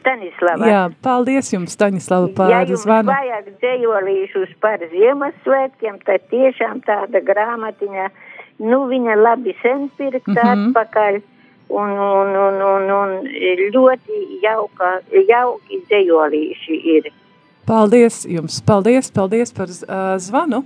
Stanislava. 0.00 0.66
Jā, 0.66 0.80
paldies 1.04 1.52
jums, 1.52 1.76
Staņislava, 1.76 2.30
ja 2.32 2.34
par 2.34 2.70
jums 2.72 2.82
zvanu. 2.82 3.12
vajag 3.12 3.50
dzējolīšus 3.60 4.56
par 4.64 4.80
Ziemassvētkiem, 4.90 6.00
tad 6.08 6.24
tiešām 6.32 6.80
tāda 6.88 7.20
grāmatiņa, 7.28 8.08
nu 8.66 8.80
viņa 8.90 9.14
labi 9.20 9.54
sen 9.62 9.90
pirkta 9.98 10.32
Mhm. 10.40 10.72
atpakaļ. 10.72 11.20
Un, 11.72 11.92
un, 11.96 12.34
un, 12.36 12.58
un, 12.68 12.90
un 12.92 13.12
ļoti 13.72 14.18
jauka, 14.42 14.98
jauki 15.28 15.78
dzējolīši 15.88 16.80
ir. 16.96 17.08
Paldies 17.64 18.26
jums, 18.28 18.58
paldies, 18.66 19.08
paldies 19.14 19.54
par 19.56 19.70
uh, 19.70 20.12
zvanu. 20.20 20.64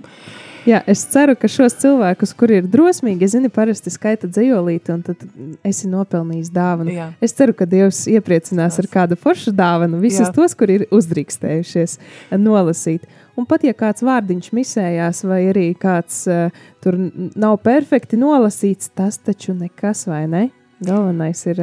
Jā, 0.67 0.81
es 0.89 1.05
ceru, 1.07 1.31
ka 1.39 1.47
šos 1.47 1.77
cilvēkus, 1.79 2.33
kuri 2.35 2.57
ir 2.59 2.65
drosmīgi, 2.67 3.23
ja 3.23 3.31
zini, 3.37 3.47
parasti 3.53 3.91
skaita 3.93 4.27
dzējolīti, 4.27 4.91
un 4.91 5.05
tad 5.05 5.23
esi 5.63 5.87
nopelnījis 5.87 6.49
dāvanu. 6.51 6.91
Jā. 6.91 7.05
Es 7.23 7.31
ceru, 7.37 7.55
ka 7.55 7.63
Dievs 7.69 8.01
iepriecinās 8.11 8.75
ar 8.81 8.89
kādu 8.91 9.15
foršu 9.21 9.53
dāvanu 9.55 10.01
visus 10.03 10.25
Jā. 10.25 10.33
tos, 10.35 10.57
kuri 10.59 10.81
ir 10.81 10.85
uzdrīkstējušies 10.91 11.95
nolasīt. 12.43 13.07
Un 13.39 13.47
pat 13.47 13.63
ja 13.63 13.71
kāds 13.77 14.03
vārdiņš 14.03 14.51
misējās, 14.57 15.23
vai 15.29 15.39
arī 15.53 15.69
kāds 15.79 16.25
uh, 16.27 16.51
tur 16.83 16.99
nav 17.15 17.61
perfekti 17.63 18.19
nolasīts, 18.19 18.91
tas 18.97 19.21
taču 19.23 19.55
nekas, 19.55 20.03
vai 20.11 20.25
ne? 20.27 20.47
Galvenais 20.83 21.39
ir 21.49 21.61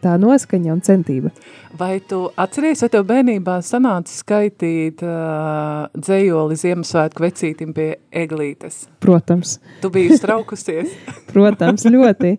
tā 0.00 0.14
noskaņa 0.20 0.72
un 0.72 0.80
centība. 0.84 1.32
Vai 1.76 1.98
tu 2.08 2.26
atceries, 2.40 2.80
vai 2.84 2.88
tev 2.92 3.04
bērnībā 3.08 3.58
sanāca 3.64 4.12
skaitīt 4.12 5.00
uh, 5.04 5.86
dzējoli 5.96 6.56
Ziemassvētku 6.60 7.24
vecītim 7.24 7.72
pie 7.76 7.86
eglītes? 8.22 8.86
Protams. 9.04 9.58
Tu 9.80 9.92
biji 9.92 10.18
straukusies. 10.20 10.92
Protams, 11.32 11.86
ļoti. 11.88 12.34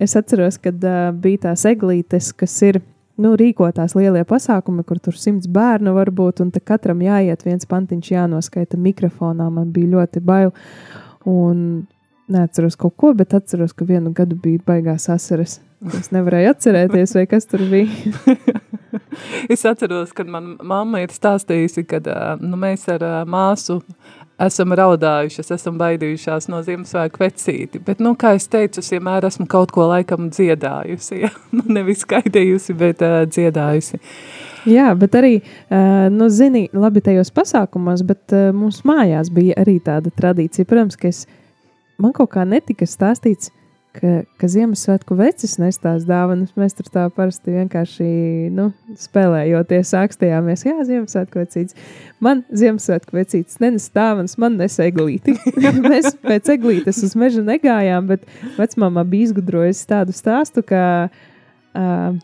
Es 0.00 0.16
atceros, 0.20 0.60
kad 0.60 0.80
uh, 0.84 1.10
bija 1.16 1.46
tās 1.50 1.66
eglītes, 1.68 2.32
kas 2.36 2.56
ir 2.68 2.80
nu, 3.20 3.34
rīkotās 3.38 3.94
lielie 3.98 4.24
pasākumi, 4.28 4.84
kur 4.88 5.00
tur 5.02 5.16
simts 5.20 5.48
bērnu 5.50 5.94
var 5.96 6.10
būt, 6.14 6.42
un 6.44 6.52
katram 6.64 7.02
jāiet 7.04 7.44
viens 7.46 7.68
pantiņš, 7.68 8.12
jānoskaita 8.16 8.80
mikrofonā. 8.80 9.50
Man 9.52 9.72
bija 9.74 9.94
ļoti 9.98 10.24
bail. 10.24 10.54
Un 11.28 11.84
neatceros 12.32 12.78
kaut 12.80 12.96
ko, 13.00 13.12
bet 13.16 13.34
atceros, 13.36 13.74
ka 13.76 13.86
vienu 13.88 14.12
gadu 14.16 14.38
bija 14.40 14.62
baigās 14.66 15.08
asaras. 15.12 15.58
Es 15.96 16.10
nevarēju 16.12 16.52
atcerēties, 16.52 17.14
vai 17.16 17.26
kas 17.28 17.48
tur 17.48 17.64
bija. 17.70 18.12
es 19.54 19.64
atceros, 19.68 20.12
kad 20.16 20.28
man 20.28 20.54
mamma 20.62 21.04
ir 21.04 21.14
stāstījusi, 21.14 21.86
uh, 22.00 22.42
nu, 22.42 22.58
mēs 22.60 22.84
ar 22.92 23.06
māsu 23.28 23.80
esam 24.40 24.74
raudājušas, 24.76 25.50
esam 25.56 25.78
baidījušās 25.80 26.48
no 26.52 26.60
Ziemassvētku 26.64 27.22
vecīti. 27.22 27.80
Bet, 27.84 28.00
nu, 28.04 28.14
kā 28.18 28.34
es 28.38 28.48
teicu, 28.50 28.82
es 28.82 28.92
vienmēr 28.92 29.26
esmu 29.28 29.46
kaut 29.50 29.72
ko 29.74 29.88
laikam 29.90 30.30
dziedājusi. 30.32 31.22
Ja? 31.24 31.32
Nu, 31.56 31.64
nevis 31.72 32.04
skaidījusi, 32.06 32.76
bet 32.78 33.02
uh, 33.04 33.22
dziedājusi. 33.28 34.00
Jā, 34.70 34.90
bet 34.98 35.16
arī, 35.18 35.38
uh, 35.40 36.06
nu, 36.12 36.28
zini, 36.32 36.66
labi 36.76 37.02
tajos 37.04 37.32
pasākumos, 37.34 38.04
bet 38.06 38.36
uh, 38.36 38.50
mums 38.56 38.82
mājās 38.88 39.32
bija 39.34 39.56
arī 39.60 39.78
tāda 39.84 40.12
tradīcija. 40.14 40.68
Protams, 40.68 40.98
ka 41.00 41.10
es, 41.10 41.24
man 42.00 42.14
kaut 42.16 42.32
kā 42.34 42.44
netika 42.48 42.88
stāstīts, 42.88 43.52
ka, 43.96 44.22
ka 44.38 44.48
Ziemassvētku 44.50 45.16
vecis 45.18 45.56
nestās 45.60 46.06
dāvanas. 46.08 46.52
Mēs 46.58 46.76
tur 46.78 46.88
tā 46.92 47.06
parasti 47.14 47.54
vienkārši 47.54 48.08
nu, 48.54 48.70
spēlējoties, 49.00 49.92
ākstījāmies. 50.00 50.64
Jā, 50.68 50.76
Ziemassvētku 50.88 51.42
vecītis. 51.42 51.78
Man 52.22 52.44
Ziemassvētku 52.54 53.18
vecītis 53.18 53.60
nenes 53.62 53.88
dāvanas, 53.94 54.36
man 54.40 54.58
nes 54.60 54.78
eglīti. 54.82 55.36
Mēs 55.90 56.12
pēc 56.22 56.52
eglītes 56.56 57.02
uz 57.06 57.16
meža 57.18 57.44
negājām, 57.46 58.10
bet 58.10 58.28
vecmāmā 58.58 59.06
bija 59.08 59.30
izgudrojusi 59.30 59.88
tādu 59.90 60.14
stāstu, 60.16 60.64
ka 60.66 60.84
uh, 61.08 62.20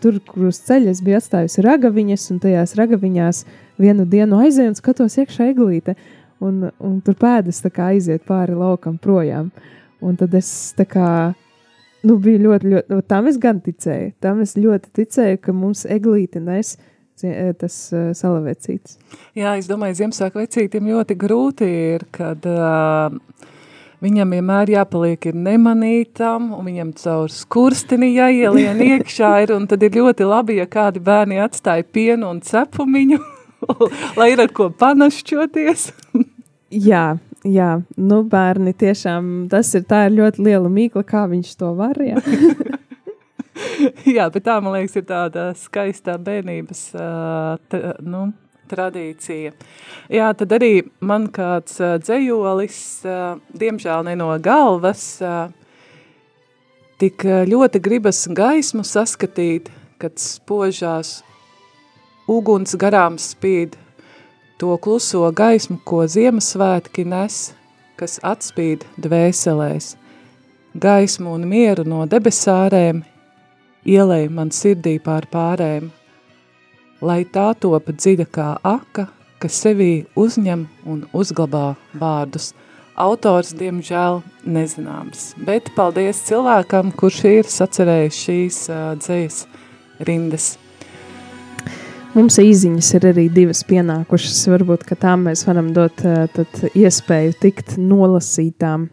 tur, 0.00 0.18
kur 0.28 0.48
uz 0.50 0.62
ceļa 0.66 0.94
es 0.94 1.02
biju 1.04 1.20
atstājusi 1.20 1.66
ragaviņas, 1.66 2.30
un 2.32 2.40
tajās 2.42 2.74
ragaviņās 2.78 3.44
vienu 3.82 4.06
dienu 4.08 4.40
aizēju 4.44 4.72
un 4.72 4.78
skatos 4.78 5.18
iekšā 5.20 5.52
eglīte, 5.52 5.96
un, 6.42 6.66
un 6.82 6.98
tur 7.04 7.16
pēdas 7.18 7.62
aiziet 7.64 8.26
pāri 8.28 8.56
laukam 8.58 8.98
projām. 8.98 9.50
Un 10.02 10.18
tad 10.18 10.34
es 10.34 10.74
tā 10.76 10.86
kā, 10.90 11.08
nu, 12.02 12.16
biju 12.18 12.42
ļoti, 12.48 12.72
ļoti, 12.72 12.90
nu, 12.90 13.02
tam 13.06 13.28
es 13.30 13.38
gan 13.38 13.60
ticēju, 13.62 14.14
tam 14.20 14.40
es 14.42 14.56
ļoti 14.58 14.90
ticēju, 14.98 15.38
ka 15.38 15.54
mums 15.54 15.86
eglīte 15.86 16.42
nes 16.42 16.74
zie- 17.22 17.54
tas 17.58 17.76
uh, 17.94 18.10
salavecīts. 18.16 18.98
Jā, 19.38 19.54
es 19.60 19.68
domāju, 19.70 20.00
Ziemassvētku 20.02 20.42
vecītim 20.42 20.90
ļoti 20.90 21.16
grūti 21.18 21.68
ir, 21.94 22.06
kad 22.14 22.46
uh, 22.50 23.14
viņam 24.02 24.34
vienmēr 24.36 24.72
jāpaliek 24.74 25.30
ir 25.30 25.38
nemanītam, 25.38 26.50
un 26.56 26.66
viņam 26.66 26.92
caur 26.98 27.32
skursteni 27.32 28.12
jāielien 28.16 28.82
iekšā 28.90 29.34
ir, 29.44 29.54
un 29.56 29.68
tad 29.70 29.84
ir 29.86 30.00
ļoti 30.00 30.26
labi, 30.28 30.58
ja 30.60 30.66
kādi 30.70 31.02
bērni 31.04 31.40
atstāja 31.42 31.86
pienu 31.86 32.32
un 32.32 32.42
cepumiņu, 32.44 33.20
lai 34.18 34.32
ir 34.34 34.42
ar 34.42 34.54
ko 34.54 34.72
panašķoties. 34.82 35.90
Jā, 36.72 37.18
jā, 37.44 37.72
nu, 38.00 38.22
bērni 38.24 38.72
tiešām 38.72 39.48
tas 39.52 39.74
ir, 39.76 39.84
ir 39.84 40.14
ļoti 40.16 40.44
liela 40.46 40.70
mīkla, 40.72 41.02
kā 41.04 41.26
viņš 41.28 41.56
to 41.60 41.74
var, 41.76 42.00
jā. 42.00 42.22
Jā, 44.06 44.28
bet 44.32 44.44
tā, 44.46 44.54
man 44.62 44.72
liekas, 44.76 44.94
ir 44.96 45.04
tāda 45.08 45.50
skaistā 45.58 46.14
bērnības 46.22 46.80
tra, 46.92 47.90
nu, 48.00 48.22
tradīcija. 48.70 49.52
Jā, 50.12 50.30
tad 50.38 50.54
arī 50.56 50.86
man 51.04 51.26
kāds 51.34 51.76
dzējolis, 52.04 52.78
diemžēl 53.58 54.06
ne 54.08 54.16
no 54.18 54.30
galvas, 54.42 55.04
tik 57.02 57.26
ļoti 57.50 57.82
gribas 57.84 58.24
gaismu 58.32 58.86
saskatīt, 58.86 59.68
kad 60.00 60.16
spožās 60.22 61.20
uguns 62.30 62.76
garām 62.78 63.18
spīd 63.20 63.76
to 64.62 64.76
kluso 64.78 65.26
gaismu, 65.34 65.80
ko 65.82 66.04
Ziemassvētki 66.06 67.02
nes, 67.10 67.48
kas 67.98 68.20
atspīd 68.22 68.84
dvēselēs. 69.02 69.96
Gaismu 70.78 71.32
un 71.34 71.48
mieru 71.50 71.82
no 71.82 72.04
debesārēm 72.06 73.00
ielej 73.82 74.28
man 74.30 74.54
sirdī 74.54 75.00
pār 75.02 75.26
pārēm, 75.34 75.90
lai 77.02 77.24
tā 77.34 77.48
topa 77.58 77.90
dziļa 77.90 78.28
kā 78.38 78.48
aka, 78.62 79.08
kas 79.42 79.58
sevī 79.66 80.06
uzņem 80.14 80.68
un 80.86 81.02
uzglabā 81.10 81.72
vārdus. 81.98 82.52
Autors, 82.94 83.50
diemžēl, 83.58 84.22
nezināms, 84.46 85.32
bet 85.42 85.74
paldies 85.74 86.22
cilvēkam, 86.30 86.94
kurš 86.94 87.24
ir 87.34 87.50
sacerējis 87.50 88.26
šīs 88.28 88.66
uh, 88.70 88.92
dzējas 89.02 89.46
rindas. 90.06 90.52
Mums 92.12 92.36
īziņas 92.36 92.88
ir 92.98 93.04
arī 93.08 93.22
divas 93.32 93.62
pienākušas. 93.64 94.42
Varbūt, 94.52 94.82
ka 94.84 94.98
tām 95.00 95.22
mēs 95.30 95.46
varam 95.48 95.70
dot 95.72 96.02
uh, 96.04 96.26
tad 96.28 96.58
iespēju 96.76 97.32
tikt 97.40 97.78
nolasītām. 97.80 98.90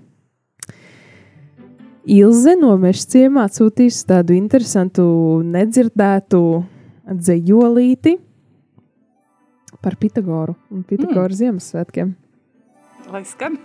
Ilze 2.10 2.54
no 2.56 2.78
Mešciemā 2.80 3.44
atsūtīs 3.50 3.98
tādu 4.08 4.38
interesantu, 4.38 5.04
nedzirdētu 5.44 6.40
dzējolīti 7.10 8.16
par 9.84 10.00
Pitagoru 10.00 10.56
un 10.72 10.88
Pitagoru 10.88 11.34
mm. 11.34 11.38
Ziemassvētkiem. 11.42 12.16
Lai 13.12 13.24
skan. 13.28 13.60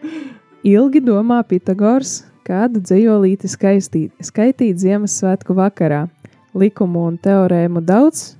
Ilgi 0.74 1.00
domā 1.00 1.40
Pitagors, 1.48 2.26
kādu 2.44 2.84
skaistīt, 2.84 4.12
skaitīt 4.20 4.84
Ziemassvētku 4.84 5.56
vakarā. 5.56 6.04
Likumu 6.52 7.08
un 7.08 7.16
teorēmu 7.16 7.80
daudz, 7.80 8.34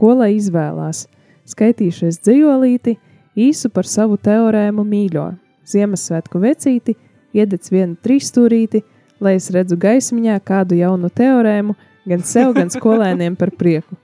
ko 0.00 0.14
lai 0.16 0.32
izvēlās. 0.38 1.04
Skaitīšies 1.50 2.20
dzējolīti, 2.24 2.96
īsu 3.36 3.70
par 3.74 3.88
savu 3.88 4.16
teorēmu 4.20 4.84
mīļo. 4.86 5.26
Ziemassvētku 5.70 6.40
vecīti, 6.42 6.96
iedec 7.36 7.68
vienu 7.72 7.98
trīsstūrīti, 8.04 8.82
lai 9.20 9.36
es 9.38 9.50
redzu 9.54 9.78
gaismiņā 9.80 10.38
kādu 10.46 10.78
jaunu 10.78 11.10
teorēmu, 11.12 11.76
gan 12.08 12.24
sev, 12.26 12.54
gan 12.56 12.72
skolēniem 12.76 13.36
par 13.38 13.52
prieku. 13.56 13.98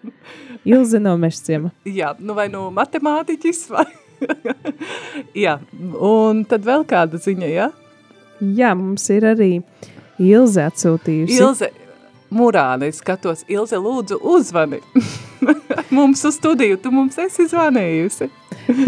Ilze 0.67 0.99
no 0.99 1.15
Mešciema. 1.21 1.71
Jā, 1.87 2.13
nu 2.19 2.35
vai 2.37 2.49
nu 2.53 2.67
matemātiķis 2.75 3.63
vai... 3.71 3.87
Jā, 5.45 5.59
un 6.01 6.41
tad 6.49 6.65
vēl 6.65 6.87
kāda 6.89 7.21
ziņa, 7.21 7.49
jā? 7.53 7.67
Jā, 8.57 8.71
mums 8.77 9.05
ir 9.13 9.27
arī 9.29 9.51
Ilze 10.25 10.65
atsūtījusi. 10.65 11.37
Ilze, 11.37 11.71
Murāne, 12.33 12.89
skatos, 12.97 13.45
Ilze, 13.53 13.79
lūdzu, 13.81 14.19
uzvani. 14.35 14.81
mums 15.97 16.25
uz 16.25 16.37
studiju, 16.39 16.79
tu 16.83 16.93
mums 16.95 17.19
esi 17.19 17.47
zvanījusi. 17.51 18.29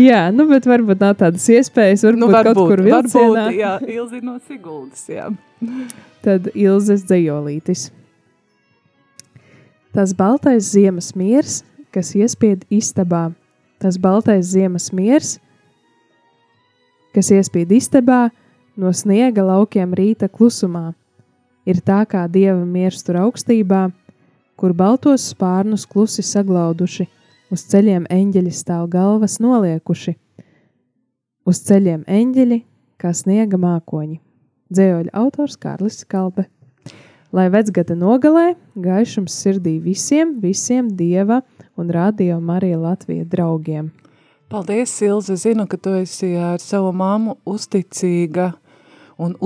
Jā, 0.01 0.28
nu, 0.34 0.49
bet 0.51 0.66
varbūt 0.66 1.03
nav 1.03 1.14
tādas 1.20 1.44
iespējas, 1.53 2.03
varbūt, 2.07 2.22
Nu, 2.24 2.30
varbūt 2.32 2.59
kaut 2.59 2.72
kur 2.72 2.82
vilcienā. 2.86 3.44
varbūt, 3.46 3.59
jā, 3.61 3.74
Ilze 3.94 4.20
no 4.24 4.38
Siguldas, 4.49 5.05
jā. 5.11 5.28
Tad 6.24 6.51
Ilzes 6.55 7.05
dzējolītis. 7.07 7.88
Tas 9.94 10.12
baltais 10.14 10.66
ziemas 10.74 11.12
miers, 11.18 11.62
kas 11.94 12.12
iespied 12.18 12.66
istabā. 12.74 13.28
Tas 13.78 13.96
baltais 13.99 14.51
ziemas 14.51 14.90
miers, 14.92 15.36
kas 17.14 17.30
iespied 17.34 17.70
istabā 17.74 18.28
no 18.78 18.92
sniega 18.94 19.42
laukiem 19.46 19.94
rīta 19.96 20.28
klusumā. 20.30 20.92
Ir 21.68 21.80
tā 21.84 22.03
kā 22.09 22.24
dieva 22.30 22.62
miers 22.64 23.03
tur 23.05 23.18
augstībā, 23.24 23.88
kur 24.59 24.75
baltos 24.75 25.31
spārnus 25.33 25.87
klusi 25.87 26.25
saglauduši, 26.27 27.07
uz 27.55 27.65
ceļiem 27.71 28.09
eņģeļi 28.13 28.53
stāv 28.53 28.89
galvas 28.93 29.39
noliekuši, 29.43 30.17
uz 31.49 31.61
ceļiem 31.69 32.03
eņģeļi, 32.05 32.59
kā 32.99 33.15
sniega 33.15 33.61
mākoņi. 33.61 34.19
Dzējoļa 34.75 35.15
autors 35.17 35.57
Kārlis 35.57 36.03
Kalbe. 36.05 36.49
Lai 37.33 37.47
vecgada 37.53 37.95
nogalē, 37.97 38.55
gaišums 38.77 39.37
sirdī 39.37 39.77
visiem, 39.85 40.39
visiem 40.43 40.89
dieva 40.97 41.43
un 41.77 41.93
radio 41.93 42.41
Marija 42.41 42.81
Latvija 42.81 43.25
draugiem. 43.29 43.93
Paldies, 44.49 44.95
Ilze, 45.05 45.37
zinu, 45.37 45.67
ka 45.69 45.77
tu 45.77 45.93
esi 46.01 46.33
ar 46.41 46.61
savu 46.61 46.89
māmu 46.97 47.37
uzticīga 47.49 48.55
un 49.21 49.37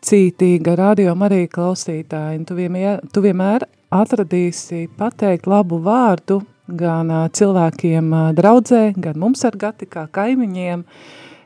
uzcītīga 0.00 0.76
radio 0.78 1.14
Marija 1.14 1.48
klausītāja, 1.52 2.38
un 2.38 2.44
tu 2.48 2.54
vienmēr, 2.56 3.02
tu 3.12 3.20
vienmēr 3.20 3.66
atradīsi 3.92 4.88
pateikt 4.96 5.46
labu 5.46 5.78
vārdu 5.78 6.40
gan 6.66 7.10
cilvēkiem 7.32 8.34
draudzē, 8.34 8.94
gan 8.96 9.18
mums 9.18 9.44
ar 9.44 9.56
gati 9.56 9.86
kā 9.86 10.06
kaimiņiem, 10.10 10.84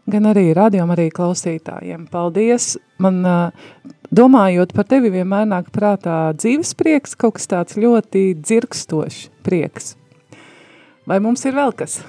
gan 0.06 0.26
arī 0.30 0.52
radio 0.54 0.86
Marija 0.86 1.10
klausītājiem. 1.10 2.06
Paldies! 2.12 2.76
Man, 2.98 3.24
domājot 4.14 4.72
par 4.72 4.86
tevi, 4.86 5.10
vienmēr 5.10 5.48
nāk 5.50 5.72
prātā 5.74 6.32
dzīves 6.36 6.76
prieks, 6.78 7.16
kaut 7.16 7.40
kas 7.40 7.50
tāds 7.50 7.76
ļoti 7.76 8.36
dzirkstošs 8.38 9.30
prieks. 9.42 9.96
Vai 11.08 11.18
mums 11.20 11.42
ir 11.44 11.56
vēl 11.58 11.74
kas? 11.74 12.04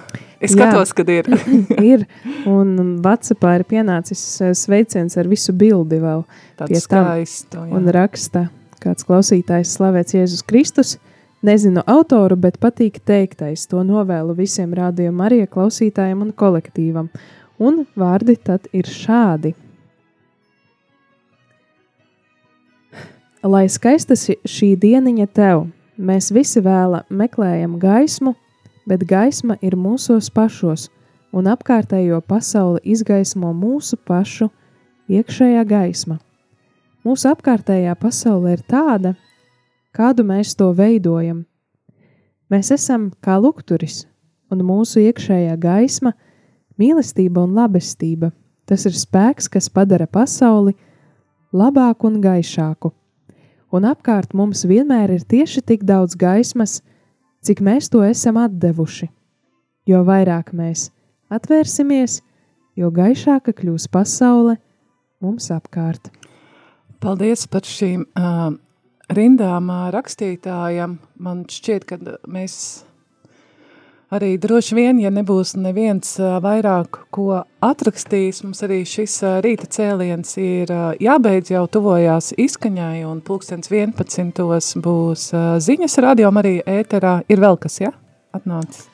Es 0.46 0.54
Jā. 0.54 0.68
skatos, 0.70 0.94
kad 0.94 1.10
ir. 1.10 1.30
ir, 1.94 2.06
un 2.50 3.00
Vatsapā 3.06 3.56
ir 3.60 3.66
pienācis 3.70 4.22
eh, 4.44 4.54
sveiciens 4.58 5.18
ar 5.18 5.30
visu 5.32 5.56
bildi 5.56 6.00
vēl 6.04 6.22
Tāds 6.60 6.86
jā. 6.86 7.66
Un 7.74 7.90
raksta 7.94 8.48
kāds 8.86 9.08
klausītājs 9.08 9.74
slavēts 9.78 10.18
Jēzus 10.18 10.46
Kristus. 10.46 10.96
Nezinu 11.46 11.84
autoru, 11.90 12.38
bet 12.40 12.58
patīk 12.62 13.02
teiktais. 13.06 13.68
To 13.70 13.84
novēlu 13.86 14.34
visiem 14.38 14.72
rādījuma 14.74 15.28
arī 15.28 15.44
klausītājiem 15.50 16.24
un 16.26 16.32
kolektīvam. 16.34 17.12
Un 17.62 17.84
vārdi 17.98 18.38
tad 18.42 18.66
ir 18.74 18.90
šādi. 18.90 19.54
Lai 23.46 23.68
skaista 23.70 24.18
šī 24.18 24.72
dieniņa 24.82 25.28
tev, 25.38 25.68
mēs 26.02 26.32
visi 26.34 26.64
vēla 26.66 27.04
meklējam 27.14 27.78
gaismu, 27.78 28.34
bet 28.86 29.06
gaisma 29.10 29.58
ir 29.62 29.76
mūsos 29.76 30.30
pašos, 30.34 30.90
un 31.36 31.50
apkārtējo 31.52 32.22
pasauli 32.22 32.82
izgaismo 32.96 33.52
mūsu 33.54 33.98
pašu 33.98 34.50
iekšējā 35.12 35.66
gaisma. 35.68 36.20
Mūsu 37.06 37.30
apkārtējā 37.30 37.94
pasaule 38.00 38.56
ir 38.56 38.64
tāda, 38.66 39.14
kādu 39.94 40.26
mēs 40.26 40.56
to 40.58 40.72
veidojam. 40.74 41.44
Mēs 42.50 42.72
esam 42.74 43.12
kā 43.26 43.38
lukturis, 43.42 44.06
un 44.50 44.64
mūsu 44.66 45.04
iekšējā 45.04 45.58
gaisma, 45.62 46.14
mīlestība 46.80 47.44
un 47.46 47.56
labestība. 47.58 48.32
Tas 48.66 48.88
ir 48.90 48.96
spēks, 48.98 49.48
kas 49.52 49.70
padara 49.70 50.08
pasauli 50.10 50.74
labāku 51.54 52.10
un 52.10 52.22
gaišāku. 52.24 52.92
Un 53.76 53.86
apkārt 53.86 54.34
mums 54.34 54.64
vienmēr 54.66 55.14
ir 55.14 55.26
tieši 55.26 55.62
tik 55.62 55.84
daudz 55.86 56.16
gaismas, 56.18 56.80
cik 57.46 57.62
mēs 57.62 57.90
to 57.94 58.02
esam 58.06 58.40
atdevuši. 58.42 59.10
Jo 59.86 60.02
vairāk 60.06 60.52
mēs 60.58 60.90
atvērsimies, 61.34 62.20
jo 62.78 62.90
gaišāka 62.94 63.54
kļūs 63.54 63.88
pasaule 63.94 64.58
mums 65.22 65.52
apkārt. 65.54 66.10
Paldies 67.02 67.46
par 67.52 67.68
šīm 67.70 68.08
uh, 68.18 68.56
rindām 69.14 69.70
rakstītājam. 69.94 70.98
Man 71.22 71.46
šķiet, 71.52 71.86
ka 71.86 72.00
mēs 72.26 72.58
arī 74.14 74.36
droši 74.42 74.76
vien, 74.78 75.00
ja 75.02 75.10
nebūs 75.14 75.56
neviens 75.58 76.16
vairāk 76.44 77.00
ko 77.14 77.42
atrakstījis, 77.66 78.44
mums 78.46 78.62
arī 78.66 78.82
šis 78.88 79.18
rīta 79.46 79.68
cēliens 79.72 80.36
ir 80.42 80.72
jābeidz 81.02 81.52
jau 81.56 81.64
tuvojās 81.72 82.34
izskaņai 82.38 83.06
un 83.10 83.22
pulkstens 83.26 83.72
11. 83.72 84.82
būs 84.86 85.30
ziņas 85.66 85.98
radio 86.06 86.32
arī 86.42 86.60
ēterā. 86.66 87.22
Ir 87.32 87.42
vēl 87.44 87.58
kas, 87.62 87.80
ja? 87.82 87.92
Atnācis. 88.36 88.88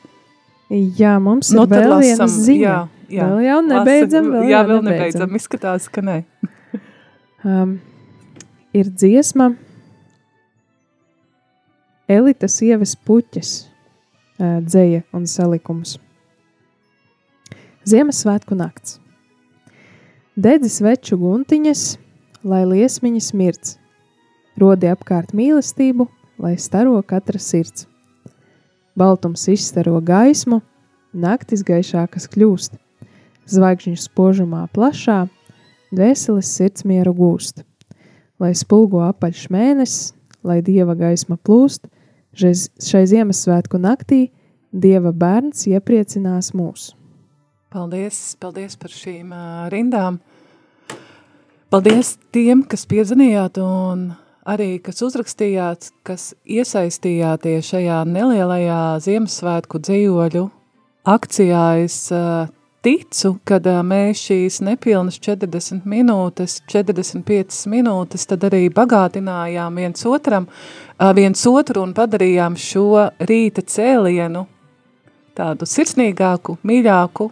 Jā, 0.72 1.18
mums 1.20 1.50
ir 1.52 1.60
Nu, 1.60 1.66
vēl 1.68 1.98
viena 2.00 2.24
lasam, 2.24 2.30
ziņa. 2.32 2.62
jā, 2.64 2.76
jā. 3.12 3.26
Vēl 3.28 3.42
jau 3.50 3.58
nebeidzam, 3.68 4.30
vēl 4.32 4.46
jā, 4.48 4.62
vēl 4.70 4.80
nebeidzam. 4.86 5.26
nebeidzam. 5.28 5.36
Izskatās, 5.36 5.90
ka 5.92 6.02
nē. 6.06 6.22
Um, 7.42 7.80
ir 8.70 8.86
dziesma 8.86 9.48
Elitas 12.06 12.60
ieves 12.62 12.92
puķes 12.94 13.71
dzēja 14.42 15.04
un 15.14 15.28
salikums. 15.30 16.00
Ziemassvētku 17.86 18.58
nakts. 18.58 18.98
Dedzis 20.42 20.80
veču 20.82 21.18
guntiņas, 21.22 21.84
lai 22.48 22.64
liesmiņas 22.66 23.30
mirts, 23.38 23.76
rodi 24.58 24.90
apkārt 24.90 25.36
mīlestību, 25.38 26.08
lai 26.42 26.56
staro 26.58 26.98
katra 27.06 27.42
sirds. 27.42 27.86
Baltums 28.98 29.48
izstaro 29.52 30.00
gaismu, 30.02 30.62
naktis 31.14 31.62
gaišākas 31.68 32.28
kļūst, 32.32 32.80
zvaigžņu 33.52 34.00
spožumā 34.02 34.66
plašā, 34.74 35.26
dvēseles 35.94 36.50
sirds 36.50 36.86
mieru 36.88 37.14
gūst. 37.18 37.66
Lai 38.42 38.56
spulgo 38.58 39.04
apaļš 39.06 39.48
mēnesis, 39.54 40.14
lai 40.44 40.62
dieva 40.66 40.96
gaisma 40.98 41.38
plūst, 41.38 41.86
šai, 42.36 43.04
Ziemassvētku 43.12 43.80
naktī 43.82 44.26
dieva 44.72 45.12
bērns 45.12 45.68
iepriecinās 45.72 46.54
mūs. 46.58 46.92
Paldies, 47.72 48.36
paldies 48.40 48.76
par 48.80 48.92
šīm 48.92 49.32
rindām. 49.72 50.20
Paldies 51.72 52.18
tiem, 52.36 52.66
kas 52.68 52.84
piezvanījāt 52.90 53.62
un 53.64 54.10
arī, 54.44 54.74
kas 54.84 55.00
uzrakstījāt, 55.06 55.92
kas 56.08 56.34
iesaistījāties 56.44 57.70
šajā 57.72 58.02
nelielajā 58.12 58.82
Ziemassvētku 59.06 59.80
dzīvoļu 59.88 60.50
akcijā. 61.08 61.64
Es 61.86 62.04
uh, 62.12 62.50
ticu, 62.86 63.36
uh, 63.38 63.82
mēs 63.86 64.24
šīs 64.28 64.62
nepilnas 64.66 65.20
40 65.22 65.86
minūtes, 65.90 66.60
45 66.72 67.68
minūtes, 67.72 68.26
tad 68.30 68.48
arī 68.50 68.66
bagātinājām 68.74 69.78
viens 69.82 70.08
otram, 70.10 70.48
uh, 70.48 71.12
viens 71.18 71.46
otru 71.50 71.86
un 71.86 71.94
padarījām 71.98 72.58
šo 72.58 73.08
rīta 73.20 73.64
cēlienu 73.66 74.48
tādu 75.38 75.68
sirsnīgāku, 75.70 76.58
mīļāku, 76.68 77.30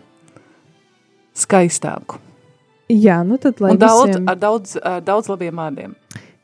skaistāku. 1.38 2.20
Jā, 2.90 3.20
nu 3.24 3.38
tad 3.38 3.60
lai 3.62 3.76
Un 3.76 3.82
daudz, 3.82 4.08
visiem, 4.10 4.30
ar 4.32 4.38
daudz, 4.40 4.78
ar 4.82 5.04
daudz 5.06 5.30
labiem 5.30 5.60
vārdiem. 5.62 5.92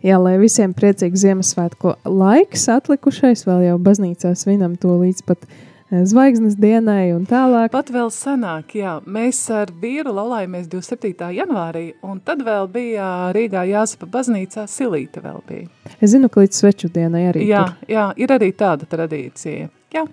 jā, 0.06 0.18
lai 0.22 0.36
visiem 0.38 0.76
priecīgs 0.78 1.24
Ziemassvētku 1.24 1.96
laiks 2.06 2.68
atlikušais, 2.70 3.48
vēl 3.48 3.66
jau 3.72 3.80
baznīcā 3.82 4.36
svinam 4.38 4.76
to 4.78 4.94
līdz 5.02 5.26
pat 5.26 5.48
eh, 5.48 5.64
zvaigznes 6.10 6.56
dienai 6.60 7.14
un 7.16 7.24
tālāk. 7.30 7.70
Pat 7.74 7.90
vēl 7.94 8.10
senāk, 8.14 8.76
jā, 8.80 8.98
mēs 9.06 9.40
ar 9.54 9.72
vīru 9.82 10.14
laulājāmies 10.16 10.68
27. 10.72 11.30
janvārī, 11.38 11.86
un 12.06 12.20
tad 12.26 12.44
vēl 12.46 12.68
bija 12.74 13.08
Rīgā 13.36 13.64
Jāsapa 13.70 14.10
baznīcā 14.12 14.66
Silīte 14.72 15.24
vēl 15.24 15.40
bija. 15.48 15.70
Es 16.02 16.12
zinu, 16.14 16.30
ka 16.30 16.44
līdz 16.44 16.62
sveču 16.62 16.90
dienai 16.94 17.28
arī 17.32 17.48
Jā, 17.48 17.64
tur. 17.70 17.88
jā, 17.96 18.06
ir 18.18 18.36
arī 18.36 18.52
tāda 18.58 18.88
tradīcija. 18.90 19.70
Jā. 19.96 20.06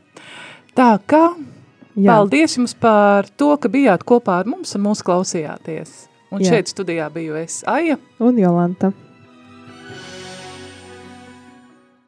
Tā 0.78 0.90
kā, 1.06 1.24
Jā. 1.96 2.08
paldies 2.14 2.56
jums 2.56 2.74
par 2.78 3.28
to, 3.36 3.54
ka 3.60 3.68
bijāt 3.72 4.04
kopā 4.08 4.40
ar 4.42 4.46
mums 4.48 4.74
un 4.78 4.86
mūs 4.86 5.02
klausījāties. 5.04 6.06
Un 6.32 6.40
Jā. 6.40 6.54
šeit 6.54 6.70
studijā 6.72 7.10
biju 7.12 7.36
es, 7.42 7.62
Aija. 7.68 7.98
Un 8.20 8.38
Jolanta. 8.40 8.92